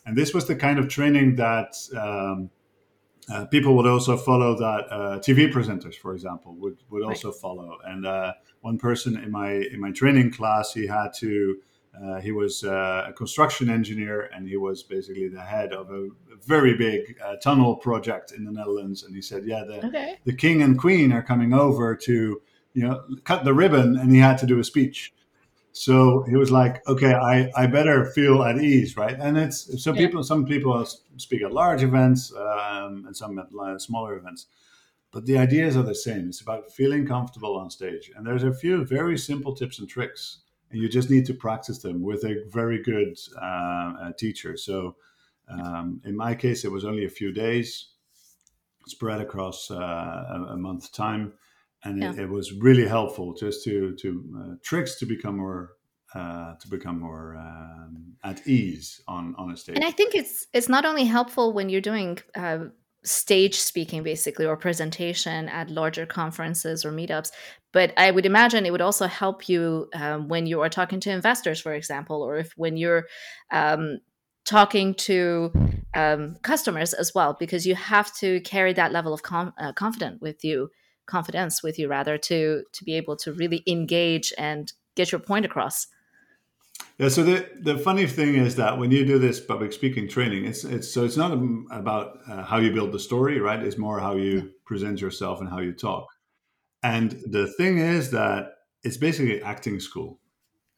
and 0.06 0.18
this 0.18 0.34
was 0.34 0.48
the 0.48 0.56
kind 0.56 0.80
of 0.80 0.88
training 0.88 1.36
that. 1.36 1.76
Um, 1.98 2.50
uh, 3.32 3.46
people 3.46 3.74
would 3.78 3.88
also 3.88 4.18
follow 4.18 4.54
that 4.58 4.92
uh, 4.92 5.18
TV 5.20 5.50
presenters, 5.50 5.96
for 5.96 6.14
example, 6.14 6.54
would, 6.56 6.76
would 6.90 7.04
also 7.04 7.30
right. 7.30 7.38
follow. 7.40 7.78
And 7.86 8.06
uh, 8.06 8.34
one 8.60 8.78
person 8.78 9.18
in 9.18 9.32
my 9.32 9.52
in 9.54 9.80
my 9.80 9.92
training 9.92 10.32
class, 10.32 10.74
he 10.74 10.88
had 10.88 11.14
to. 11.20 11.62
Uh, 12.02 12.20
he 12.20 12.32
was 12.32 12.64
uh, 12.64 13.06
a 13.08 13.14
construction 13.14 13.70
engineer, 13.70 14.30
and 14.34 14.48
he 14.48 14.58
was 14.58 14.84
basically 14.84 15.28
the 15.28 15.42
head 15.42 15.74
of 15.74 15.92
a, 15.92 16.10
very 16.46 16.74
big 16.74 17.18
uh, 17.24 17.38
tunnel 17.38 17.74
project 17.74 18.34
in 18.34 18.44
the 18.44 18.52
Netherlands. 18.52 19.04
And 19.04 19.16
he 19.16 19.22
said, 19.22 19.46
"Yeah, 19.46 19.64
the 19.64 19.86
okay. 19.86 20.20
the 20.26 20.34
king 20.34 20.62
and 20.62 20.78
queen 20.78 21.14
are 21.14 21.24
coming 21.24 21.54
over 21.54 21.96
to 21.96 22.42
you 22.74 22.84
know 22.86 23.02
cut 23.24 23.46
the 23.46 23.54
ribbon," 23.54 23.96
and 23.96 24.12
he 24.12 24.20
had 24.20 24.38
to 24.40 24.46
do 24.46 24.60
a 24.60 24.64
speech. 24.64 25.14
So 25.74 26.22
he 26.30 26.36
was 26.36 26.52
like, 26.52 26.88
okay, 26.88 27.14
I, 27.14 27.52
I 27.56 27.66
better 27.66 28.06
feel 28.06 28.44
at 28.44 28.62
ease, 28.62 28.96
right? 28.96 29.18
And 29.20 29.36
it's 29.38 29.84
so 29.84 29.92
yeah. 29.92 30.06
people, 30.06 30.24
some 30.24 30.46
people 30.46 30.86
speak 31.18 31.42
at 31.42 31.52
large 31.52 31.82
events 31.82 32.32
um, 32.36 33.06
and 33.08 33.18
some 33.18 33.40
at 33.40 33.50
smaller 33.82 34.16
events, 34.16 34.46
but 35.12 35.26
the 35.26 35.40
ideas 35.40 35.76
are 35.76 35.84
the 35.84 35.96
same. 35.96 36.30
It's 36.30 36.42
about 36.42 36.72
feeling 36.72 37.08
comfortable 37.08 37.58
on 37.58 37.72
stage. 37.72 38.12
And 38.16 38.26
there's 38.26 38.44
a 38.44 38.54
few 38.54 38.86
very 38.86 39.18
simple 39.18 39.56
tips 39.56 39.80
and 39.80 39.90
tricks, 39.90 40.40
you 40.74 40.90
just 40.90 41.10
need 41.10 41.26
to 41.28 41.34
practice 41.34 41.80
them 41.80 42.02
with 42.02 42.24
a 42.24 42.44
very 42.50 42.82
good 42.82 43.18
uh, 43.42 44.12
teacher. 44.18 44.58
So 44.58 44.96
um, 45.50 46.02
in 46.06 46.16
my 46.16 46.36
case, 46.36 46.66
it 46.66 46.72
was 46.72 46.86
only 46.86 47.06
a 47.06 47.10
few 47.10 47.32
days 47.32 47.90
spread 48.88 49.22
across 49.22 49.72
uh, 49.72 49.76
a, 49.76 50.54
a 50.54 50.58
month 50.58 50.92
time 50.92 51.34
and 51.84 52.02
yeah. 52.02 52.12
it, 52.12 52.20
it, 52.20 52.30
was 52.30 52.54
really 52.54 52.88
helpful 52.88 53.34
just 53.34 53.64
to 53.64 53.96
to 53.96 54.24
uh, 54.38 54.56
tricks 54.62 54.96
to 55.00 55.06
become 55.06 55.38
more 55.38 55.74
uh, 56.16 56.54
to 56.56 56.68
become 56.68 57.00
more 57.00 57.36
um, 57.38 58.14
at 58.24 58.46
ease 58.48 59.02
on 59.08 59.36
on 59.38 59.52
a 59.52 59.58
stage. 59.58 59.76
And 59.76 59.86
I 59.86 59.92
think 59.92 60.16
it's 60.16 60.48
it's 60.54 60.70
not 60.70 60.86
only 60.86 61.06
helpful 61.06 61.54
when 61.54 61.70
you're 61.70 61.82
doing 61.82 62.20
uh, 62.36 62.66
stage 63.04 63.56
speaking, 63.56 64.04
basically, 64.04 64.46
or 64.46 64.56
presentation 64.56 65.50
at 65.50 65.70
larger 65.70 66.06
conferences 66.06 66.86
or 66.86 66.92
meetups, 66.92 67.32
but 67.74 67.92
I 67.98 68.12
would 68.12 68.26
imagine 68.26 68.66
it 68.66 68.72
would 68.72 68.82
also 68.82 69.08
help 69.08 69.50
you 69.50 69.90
um, 69.94 70.30
when 70.30 70.46
you 70.46 70.62
are 70.62 70.70
talking 70.70 71.02
to 71.02 71.12
investors, 71.12 71.60
for 71.60 71.74
example, 71.74 72.22
or 72.22 72.38
if 72.38 72.54
when 72.56 72.78
you're 72.78 73.08
um, 73.52 74.00
talking 74.46 74.94
to 74.94 75.52
um, 75.94 76.38
customers 76.44 76.94
as 76.94 77.14
well, 77.14 77.36
because 77.38 77.66
you 77.66 77.76
have 77.76 78.14
to 78.18 78.40
carry 78.42 78.72
that 78.74 78.94
level 78.94 79.14
of 79.14 79.24
com- 79.24 79.54
uh, 79.58 79.74
confidence 79.74 80.22
with 80.22 80.46
you 80.46 80.70
confidence 81.06 81.62
with 81.62 81.78
you 81.78 81.88
rather 81.88 82.18
to 82.18 82.64
to 82.72 82.84
be 82.84 82.96
able 82.96 83.16
to 83.18 83.34
really 83.34 83.64
engage 83.68 84.34
and 84.38 84.74
get 84.96 85.12
your 85.12 85.20
point 85.20 85.46
across. 85.46 85.88
Yeah 86.98 87.10
so 87.10 87.24
the 87.24 87.50
the 87.62 87.78
funny 87.78 88.08
thing 88.08 88.36
is 88.36 88.56
that 88.56 88.78
when 88.78 88.92
you 88.92 89.06
do 89.06 89.20
this 89.20 89.40
public 89.40 89.74
speaking 89.74 90.08
training 90.08 90.46
it's 90.46 90.64
it's 90.64 90.92
so 90.92 91.04
it's 91.04 91.18
not 91.18 91.32
about 91.72 92.20
uh, 92.28 92.44
how 92.44 92.58
you 92.58 92.72
build 92.72 92.92
the 92.92 93.00
story 93.00 93.40
right? 93.40 93.62
It's 93.62 93.78
more 93.78 94.00
how 94.00 94.16
you 94.16 94.52
present 94.66 95.02
yourself 95.02 95.42
and 95.42 95.50
how 95.50 95.60
you 95.60 95.74
talk 95.74 96.08
and 96.84 97.12
the 97.26 97.48
thing 97.48 97.78
is 97.78 98.12
that 98.12 98.52
it's 98.84 98.98
basically 98.98 99.42
acting 99.42 99.80
school 99.80 100.20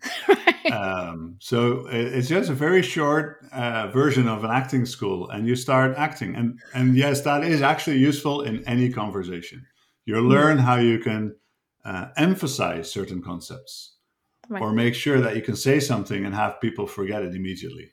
right. 0.28 0.72
um, 0.72 1.38
so 1.39 1.88
it's 1.89 2.28
just 2.28 2.50
a 2.50 2.54
very 2.54 2.82
short 2.82 3.44
uh, 3.52 3.88
version 3.88 4.28
of 4.28 4.44
an 4.44 4.52
acting 4.52 4.86
school 4.86 5.30
and 5.30 5.48
you 5.48 5.56
start 5.56 5.96
acting 5.98 6.36
and 6.36 6.60
and 6.74 6.96
yes 6.96 7.22
that 7.22 7.44
is 7.44 7.62
actually 7.62 7.98
useful 7.98 8.41
in 8.41 8.63
any 8.68 8.91
conversation 8.91 9.65
you 10.06 10.15
hmm. 10.15 10.28
learn 10.28 10.58
how 10.58 10.76
you 10.76 11.00
can 11.00 11.36
uh, 11.84 12.08
emphasize 12.18 12.91
certain 12.91 13.22
concepts 13.22 13.96
right. 14.50 14.62
or 14.62 14.72
make 14.72 14.96
sure 14.96 15.22
that 15.22 15.36
you 15.36 15.41
can 15.41 15.56
say 15.56 15.80
something 15.80 16.26
and 16.26 16.34
have 16.34 16.62
people 16.62 16.88
forget 16.88 17.22
it 17.22 17.36
immediately. 17.36 17.91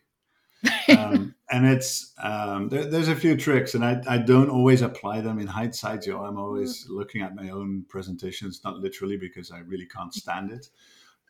um, 0.97 1.32
and 1.53 1.67
it's 1.67 2.13
um, 2.23 2.69
there, 2.69 2.85
there's 2.87 3.09
a 3.09 3.17
few 3.17 3.37
tricks, 3.37 3.75
and 3.75 3.85
I, 3.85 4.03
I 4.09 4.19
don't 4.19 4.51
always 4.51 4.83
apply 4.83 5.21
them 5.21 5.39
in 5.39 5.47
hindsight. 5.47 6.03
Joe, 6.03 6.25
I'm 6.25 6.39
always 6.39 6.85
hmm. 6.85 6.95
looking 6.95 7.23
at 7.23 7.35
my 7.35 7.51
own 7.51 7.85
presentations, 7.89 8.61
not 8.65 8.79
literally 8.79 9.17
because 9.17 9.51
I 9.51 9.61
really 9.61 9.87
can't 9.87 10.15
stand 10.23 10.51
it, 10.51 10.69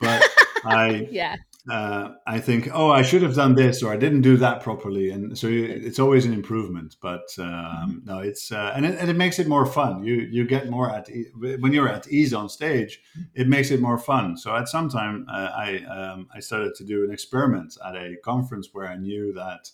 but 0.01 0.23
I 0.65 1.09
yeah 1.11 1.37
uh, 1.71 2.15
I 2.27 2.41
think, 2.41 2.69
oh, 2.73 2.91
I 2.91 3.03
should 3.03 3.23
have 3.23 3.37
done 3.37 3.55
this, 3.55 3.85
or 3.85 3.93
I 3.93 3.97
didn't 3.97 4.23
do 4.23 4.37
that 4.39 4.63
properly, 4.63 5.11
and 5.11 5.39
so 5.39 5.47
it's 5.49 6.01
always 6.01 6.25
an 6.25 6.33
improvement. 6.33 6.97
But 7.01 7.23
um, 7.39 7.47
mm-hmm. 7.47 7.99
no, 8.05 8.19
it's 8.19 8.51
uh, 8.51 8.73
and, 8.75 8.85
it, 8.85 8.99
and 8.99 9.09
it 9.09 9.17
makes 9.17 9.39
it 9.39 9.47
more 9.47 9.65
fun. 9.65 10.03
You 10.03 10.15
you 10.15 10.45
get 10.45 10.69
more 10.69 10.91
at 10.91 11.09
e- 11.09 11.31
when 11.35 11.73
you're 11.73 11.89
at 11.89 12.09
ease 12.09 12.35
on 12.35 12.49
stage. 12.49 13.01
It 13.35 13.47
makes 13.47 13.71
it 13.71 13.81
more 13.81 13.99
fun. 13.99 14.37
So 14.37 14.57
at 14.57 14.69
some 14.69 14.89
time, 14.89 15.25
uh, 15.31 15.51
I 15.55 15.77
um, 15.85 16.29
I 16.35 16.41
started 16.41 16.75
to 16.77 16.85
do 16.85 17.05
an 17.05 17.13
experiment 17.13 17.77
at 17.87 17.95
a 17.95 18.17
conference 18.25 18.71
where 18.73 18.89
I 18.89 18.97
knew 18.97 19.33
that 19.35 19.71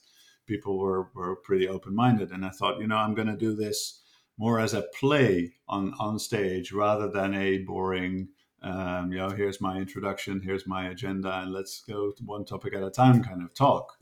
people 0.48 0.78
were 0.78 1.10
were 1.14 1.36
pretty 1.36 1.68
open 1.68 1.94
minded, 1.94 2.32
and 2.32 2.44
I 2.44 2.50
thought, 2.50 2.80
you 2.80 2.88
know, 2.88 2.96
I'm 2.96 3.14
going 3.14 3.28
to 3.28 3.36
do 3.36 3.54
this 3.54 4.00
more 4.36 4.58
as 4.58 4.74
a 4.74 4.86
play 4.98 5.54
on 5.68 5.94
on 6.00 6.18
stage 6.18 6.72
rather 6.72 7.08
than 7.08 7.34
a 7.34 7.58
boring 7.58 8.28
um, 8.62 9.12
you 9.12 9.18
know, 9.18 9.30
here's 9.30 9.60
my 9.60 9.76
introduction, 9.76 10.40
here's 10.40 10.66
my 10.66 10.88
agenda, 10.88 11.40
and 11.40 11.52
let's 11.52 11.80
go 11.82 12.10
to 12.10 12.24
one 12.24 12.44
topic 12.44 12.74
at 12.74 12.82
a 12.82 12.90
time 12.90 13.22
kind 13.22 13.42
of 13.42 13.54
talk. 13.54 13.96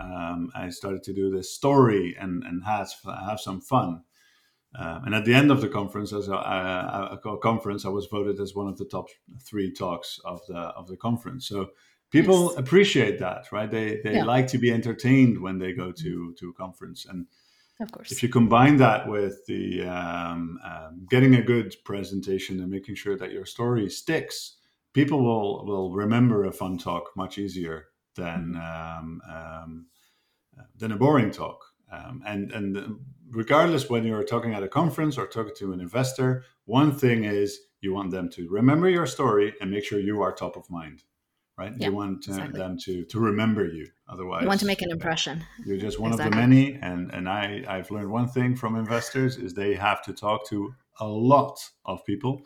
Um, 0.00 0.50
I 0.54 0.70
started 0.70 1.02
to 1.04 1.12
do 1.12 1.30
this 1.30 1.52
story 1.52 2.16
and, 2.18 2.42
and 2.44 2.64
have, 2.64 2.90
have 3.04 3.40
some 3.40 3.60
fun. 3.60 4.04
Um, 4.78 5.04
and 5.06 5.14
at 5.14 5.24
the 5.24 5.34
end 5.34 5.50
of 5.50 5.60
the 5.60 5.68
conference, 5.68 6.12
as 6.12 6.28
a, 6.28 6.34
a, 6.34 7.20
a, 7.22 7.38
conference, 7.38 7.84
I 7.84 7.88
was 7.88 8.06
voted 8.06 8.38
as 8.38 8.54
one 8.54 8.68
of 8.68 8.78
the 8.78 8.84
top 8.84 9.08
three 9.42 9.72
talks 9.72 10.20
of 10.24 10.40
the 10.46 10.58
of 10.58 10.86
the 10.88 10.96
conference. 10.96 11.48
So 11.48 11.70
people 12.10 12.50
yes. 12.50 12.58
appreciate 12.58 13.18
that, 13.18 13.50
right? 13.52 13.70
They 13.70 14.00
they 14.02 14.14
yeah. 14.14 14.24
like 14.24 14.46
to 14.48 14.58
be 14.58 14.72
entertained 14.72 15.40
when 15.40 15.58
they 15.58 15.72
go 15.72 15.92
to 15.92 16.34
to 16.38 16.48
a 16.48 16.52
conference, 16.52 17.06
and 17.06 17.26
of 17.80 17.92
course. 17.92 18.10
If 18.10 18.22
you 18.22 18.28
combine 18.28 18.76
that 18.78 19.08
with 19.08 19.46
the 19.46 19.84
um, 19.84 20.58
um, 20.64 21.06
getting 21.08 21.36
a 21.36 21.42
good 21.42 21.74
presentation 21.84 22.60
and 22.60 22.70
making 22.70 22.96
sure 22.96 23.16
that 23.16 23.32
your 23.32 23.46
story 23.46 23.88
sticks, 23.88 24.56
people 24.92 25.22
will 25.22 25.64
will 25.64 25.92
remember 25.92 26.44
a 26.44 26.52
fun 26.52 26.78
talk 26.78 27.10
much 27.16 27.38
easier 27.38 27.86
than 28.16 28.54
mm-hmm. 28.56 29.00
um, 29.00 29.22
um, 29.30 29.86
than 30.76 30.92
a 30.92 30.96
boring 30.96 31.30
talk. 31.30 31.64
Um, 31.90 32.22
and 32.26 32.50
and 32.52 32.98
regardless 33.30 33.88
when 33.88 34.04
you're 34.04 34.24
talking 34.24 34.54
at 34.54 34.62
a 34.62 34.68
conference 34.68 35.16
or 35.16 35.26
talking 35.26 35.54
to 35.58 35.72
an 35.72 35.80
investor, 35.80 36.44
one 36.64 36.92
thing 36.92 37.24
is 37.24 37.60
you 37.80 37.94
want 37.94 38.10
them 38.10 38.28
to 38.30 38.48
remember 38.48 38.88
your 38.88 39.06
story 39.06 39.54
and 39.60 39.70
make 39.70 39.84
sure 39.84 40.00
you 40.00 40.20
are 40.20 40.32
top 40.32 40.56
of 40.56 40.68
mind 40.68 41.04
right? 41.58 41.72
Yeah, 41.76 41.88
you 41.88 41.94
want 41.94 42.28
uh, 42.28 42.32
exactly. 42.32 42.58
them 42.58 42.78
to 42.84 43.04
to 43.04 43.20
remember 43.20 43.66
you. 43.66 43.88
Otherwise, 44.08 44.42
you 44.42 44.48
want 44.48 44.60
to 44.60 44.66
make 44.66 44.80
an 44.80 44.90
impression. 44.90 45.44
You're 45.66 45.76
just 45.76 45.98
one 45.98 46.12
exactly. 46.12 46.42
of 46.42 46.48
the 46.48 46.48
many. 46.48 46.78
And 46.80 47.10
and 47.12 47.28
I 47.28 47.64
I've 47.68 47.90
learned 47.90 48.10
one 48.10 48.28
thing 48.28 48.56
from 48.56 48.76
investors 48.76 49.36
is 49.36 49.52
they 49.52 49.74
have 49.74 50.02
to 50.04 50.12
talk 50.12 50.46
to 50.48 50.74
a 51.00 51.06
lot 51.06 51.58
of 51.84 52.04
people. 52.06 52.42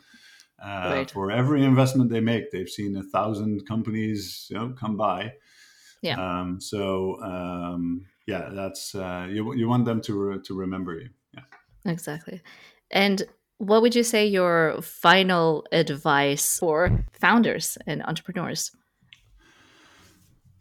Uh, 0.61 0.91
right. 0.95 1.11
For 1.11 1.31
every 1.31 1.63
investment 1.63 2.09
they 2.09 2.21
make, 2.21 2.51
they've 2.51 2.69
seen 2.69 2.95
a 2.95 3.03
thousand 3.03 3.67
companies 3.67 4.47
you 4.49 4.57
know, 4.57 4.73
come 4.79 4.95
by. 4.95 5.33
Yeah. 6.01 6.15
Um, 6.19 6.59
so 6.59 7.21
um, 7.21 8.05
yeah, 8.25 8.49
that's 8.51 8.95
uh, 8.95 9.27
you. 9.29 9.53
You 9.55 9.67
want 9.67 9.85
them 9.85 10.01
to 10.01 10.13
re- 10.13 10.41
to 10.43 10.53
remember 10.55 10.95
you. 10.95 11.09
Yeah. 11.33 11.91
Exactly. 11.91 12.41
And 12.91 13.23
what 13.57 13.81
would 13.81 13.95
you 13.95 14.03
say 14.03 14.25
your 14.25 14.81
final 14.81 15.65
advice 15.71 16.59
for 16.59 17.05
founders 17.13 17.77
and 17.87 18.03
entrepreneurs? 18.03 18.71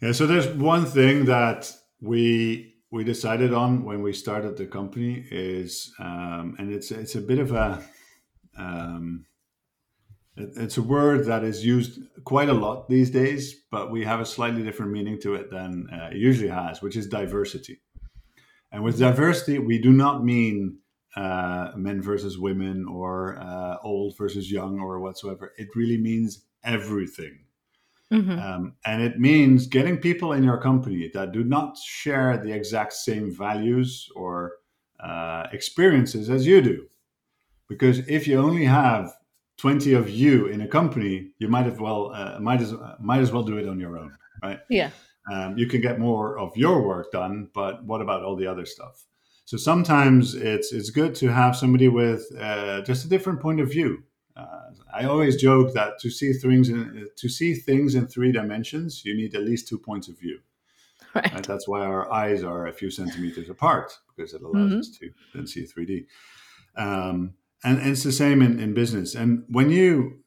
Yeah, 0.02 0.10
so 0.10 0.26
there's 0.26 0.48
one 0.48 0.84
thing 0.84 1.26
that 1.26 1.72
we 2.00 2.74
we 2.90 3.04
decided 3.04 3.54
on 3.54 3.84
when 3.84 4.02
we 4.02 4.12
started 4.12 4.56
the 4.56 4.66
company 4.66 5.24
is, 5.30 5.94
um, 6.00 6.56
and 6.58 6.72
it's 6.72 6.90
it's 6.90 7.14
a 7.14 7.20
bit 7.20 7.38
of 7.38 7.52
a 7.52 7.80
um, 8.58 9.26
it, 10.36 10.50
it's 10.56 10.76
a 10.76 10.82
word 10.82 11.26
that 11.26 11.44
is 11.44 11.64
used 11.64 12.00
quite 12.24 12.48
a 12.48 12.52
lot 12.52 12.88
these 12.88 13.10
days, 13.10 13.54
but 13.70 13.92
we 13.92 14.04
have 14.04 14.18
a 14.18 14.26
slightly 14.26 14.64
different 14.64 14.90
meaning 14.90 15.20
to 15.20 15.36
it 15.36 15.52
than 15.52 15.88
uh, 15.92 16.08
it 16.10 16.16
usually 16.16 16.48
has, 16.48 16.82
which 16.82 16.96
is 16.96 17.06
diversity. 17.06 17.80
And 18.72 18.82
with 18.82 18.98
diversity, 18.98 19.60
we 19.60 19.78
do 19.78 19.92
not 19.92 20.24
mean 20.24 20.78
uh, 21.14 21.70
men 21.76 22.02
versus 22.02 22.40
women 22.40 22.86
or 22.90 23.38
uh, 23.40 23.76
old 23.84 24.18
versus 24.18 24.50
young 24.50 24.80
or 24.80 24.98
whatsoever. 24.98 25.52
It 25.58 25.68
really 25.76 25.98
means 25.98 26.44
everything. 26.64 27.44
Mm-hmm. 28.12 28.38
Um, 28.38 28.74
and 28.84 29.00
it 29.02 29.18
means 29.18 29.66
getting 29.66 29.96
people 29.96 30.32
in 30.34 30.44
your 30.44 30.58
company 30.60 31.10
that 31.14 31.32
do 31.32 31.42
not 31.42 31.78
share 31.78 32.36
the 32.36 32.52
exact 32.52 32.92
same 32.92 33.34
values 33.34 34.10
or 34.14 34.52
uh, 35.00 35.46
experiences 35.52 36.28
as 36.28 36.46
you 36.46 36.60
do. 36.60 36.86
Because 37.68 38.00
if 38.00 38.28
you 38.28 38.38
only 38.38 38.66
have 38.66 39.14
20 39.56 39.94
of 39.94 40.10
you 40.10 40.46
in 40.46 40.60
a 40.60 40.68
company, 40.68 41.30
you 41.38 41.48
might 41.48 41.66
as 41.66 41.78
well 41.78 42.12
uh, 42.14 42.38
might 42.38 42.60
as 42.60 42.74
might 43.00 43.20
as 43.20 43.32
well 43.32 43.42
do 43.42 43.56
it 43.56 43.68
on 43.68 43.80
your 43.80 43.96
own, 43.96 44.14
right? 44.42 44.60
Yeah. 44.68 44.90
Um, 45.32 45.56
you 45.56 45.66
can 45.66 45.80
get 45.80 45.98
more 45.98 46.38
of 46.38 46.56
your 46.56 46.86
work 46.86 47.12
done, 47.12 47.48
but 47.54 47.84
what 47.84 48.02
about 48.02 48.24
all 48.24 48.36
the 48.36 48.46
other 48.46 48.66
stuff? 48.66 49.04
So 49.44 49.56
sometimes 49.56 50.34
it's 50.34 50.72
it's 50.72 50.90
good 50.90 51.14
to 51.16 51.28
have 51.28 51.56
somebody 51.56 51.88
with 51.88 52.26
uh, 52.38 52.82
just 52.82 53.04
a 53.04 53.08
different 53.08 53.40
point 53.40 53.60
of 53.60 53.70
view. 53.70 54.02
I 54.92 55.04
always 55.04 55.36
joke 55.36 55.72
that 55.74 55.98
to 56.00 56.10
see 56.10 56.32
things 56.32 56.68
in, 56.68 57.08
to 57.16 57.28
see 57.28 57.54
things 57.54 57.94
in 57.94 58.06
three 58.06 58.32
dimensions, 58.32 59.04
you 59.04 59.14
need 59.14 59.34
at 59.34 59.42
least 59.42 59.68
two 59.68 59.78
points 59.78 60.08
of 60.08 60.18
view. 60.18 60.40
Right. 61.14 61.30
right. 61.30 61.46
That's 61.46 61.68
why 61.68 61.80
our 61.80 62.10
eyes 62.10 62.42
are 62.42 62.66
a 62.66 62.72
few 62.72 62.90
centimeters 62.90 63.50
apart 63.50 63.92
because 64.16 64.32
it 64.32 64.40
allows 64.40 64.70
mm-hmm. 64.70 64.78
us 64.78 64.96
to 64.98 65.10
then 65.34 65.46
see 65.46 65.66
3D. 65.66 66.06
Um, 66.74 67.34
and, 67.62 67.78
and, 67.80 67.90
it's 67.90 68.02
the 68.02 68.12
same 68.12 68.40
in, 68.40 68.58
in 68.58 68.72
business. 68.72 69.14
And 69.14 69.44
when 69.48 69.68
you 69.68 70.22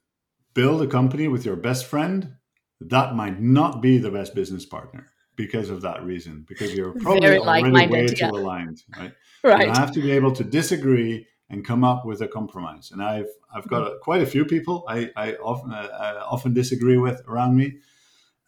build 0.53 0.83
a 0.83 0.87
company 0.87 1.27
with 1.27 1.43
your 1.43 1.55
best 1.55 1.87
friend, 1.87 2.35
that 2.79 3.15
might 3.15 3.41
not 3.41 3.81
be 3.81 3.97
the 3.97 4.11
best 4.11 4.35
business 4.35 4.63
partner 4.63 5.07
because 5.35 5.71
of 5.71 5.81
that 5.81 6.03
reason, 6.03 6.45
because 6.47 6.75
you're 6.75 6.91
probably 7.01 7.21
Very 7.21 7.39
already 7.39 7.87
way 7.87 8.07
too 8.07 8.25
aligned, 8.25 8.83
right? 8.95 9.13
Right. 9.43 9.67
You 9.67 9.73
have 9.73 9.91
to 9.93 10.01
be 10.01 10.11
able 10.11 10.33
to 10.33 10.43
disagree 10.43 11.25
and 11.49 11.65
come 11.65 11.83
up 11.83 12.05
with 12.05 12.21
a 12.21 12.27
compromise. 12.27 12.91
And 12.91 13.01
I've 13.01 13.29
I've 13.53 13.67
got 13.67 13.83
a, 13.83 13.97
quite 13.99 14.21
a 14.21 14.25
few 14.25 14.45
people 14.45 14.85
I, 14.87 15.11
I 15.15 15.33
often 15.35 15.71
uh, 15.71 15.89
I 15.99 16.11
often 16.21 16.53
disagree 16.53 16.97
with 16.97 17.21
around 17.27 17.55
me, 17.55 17.77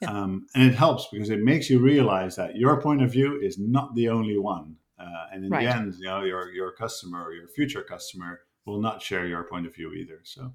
yeah. 0.01 0.11
um, 0.11 0.47
and 0.55 0.69
it 0.69 0.75
helps 0.75 1.07
because 1.11 1.29
it 1.29 1.39
makes 1.39 1.69
you 1.69 1.79
realize 1.79 2.35
that 2.35 2.55
your 2.55 2.81
point 2.81 3.01
of 3.03 3.11
view 3.11 3.39
is 3.39 3.57
not 3.59 3.95
the 3.95 4.09
only 4.09 4.37
one. 4.37 4.75
Uh, 4.99 5.27
and 5.31 5.45
in 5.45 5.51
right. 5.51 5.65
the 5.65 5.71
end, 5.71 5.93
you 5.99 6.05
know, 6.05 6.23
your 6.23 6.51
your 6.51 6.71
customer 6.71 7.23
or 7.23 7.33
your 7.33 7.47
future 7.47 7.83
customer 7.83 8.39
will 8.65 8.81
not 8.81 9.01
share 9.01 9.27
your 9.27 9.43
point 9.43 9.67
of 9.67 9.75
view 9.75 9.93
either. 9.93 10.19
So 10.23 10.53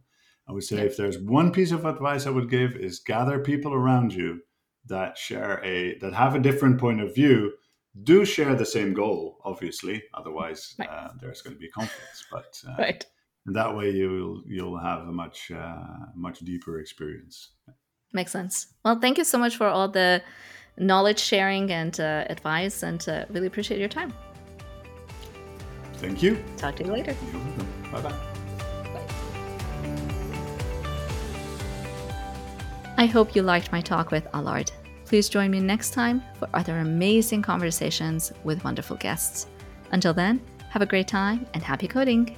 I 0.48 0.52
would 0.52 0.64
say 0.64 0.78
yeah. 0.78 0.82
if 0.84 0.96
there's 0.96 1.18
one 1.18 1.52
piece 1.52 1.70
of 1.70 1.84
advice 1.84 2.26
I 2.26 2.30
would 2.30 2.50
give 2.50 2.76
is 2.76 2.98
gather 2.98 3.38
people 3.38 3.72
around 3.72 4.12
you 4.12 4.40
that 4.86 5.16
share 5.16 5.64
a 5.64 5.96
that 5.98 6.12
have 6.12 6.34
a 6.34 6.40
different 6.40 6.78
point 6.78 7.00
of 7.00 7.14
view 7.14 7.52
do 8.02 8.24
share 8.24 8.54
the 8.54 8.64
same 8.64 8.94
goal 8.94 9.38
obviously 9.44 10.02
otherwise 10.14 10.74
right. 10.78 10.88
uh, 10.88 11.08
there's 11.20 11.42
going 11.42 11.54
to 11.54 11.60
be 11.60 11.68
conflicts 11.68 12.24
but 12.30 12.58
uh, 12.68 12.74
right. 12.78 13.04
that 13.46 13.76
way 13.76 13.90
you'll 13.90 14.42
you'll 14.46 14.78
have 14.78 15.00
a 15.00 15.12
much 15.12 15.50
uh, 15.50 15.84
much 16.14 16.38
deeper 16.40 16.80
experience. 16.80 17.50
Makes 18.14 18.32
sense. 18.32 18.74
Well 18.84 18.98
thank 18.98 19.18
you 19.18 19.24
so 19.24 19.38
much 19.38 19.56
for 19.56 19.66
all 19.66 19.88
the 19.88 20.22
knowledge 20.78 21.18
sharing 21.18 21.70
and 21.70 21.98
uh, 22.00 22.24
advice 22.30 22.82
and 22.82 23.06
uh, 23.08 23.26
really 23.30 23.46
appreciate 23.46 23.78
your 23.78 23.90
time. 23.90 24.12
Thank 25.94 26.22
you. 26.22 26.42
Talk 26.56 26.76
to 26.76 26.84
you 26.84 26.92
later. 26.92 27.14
Bye 27.92 28.00
bye. 28.00 28.32
I 32.96 33.06
hope 33.06 33.34
you 33.34 33.42
liked 33.42 33.72
my 33.72 33.80
talk 33.80 34.10
with 34.10 34.26
Allard. 34.32 34.70
Please 35.12 35.28
join 35.28 35.50
me 35.50 35.60
next 35.60 35.90
time 35.90 36.22
for 36.38 36.48
other 36.54 36.78
amazing 36.78 37.42
conversations 37.42 38.32
with 38.44 38.64
wonderful 38.64 38.96
guests. 38.96 39.46
Until 39.90 40.14
then, 40.14 40.40
have 40.70 40.80
a 40.80 40.86
great 40.86 41.06
time 41.06 41.44
and 41.52 41.62
happy 41.62 41.86
coding! 41.86 42.34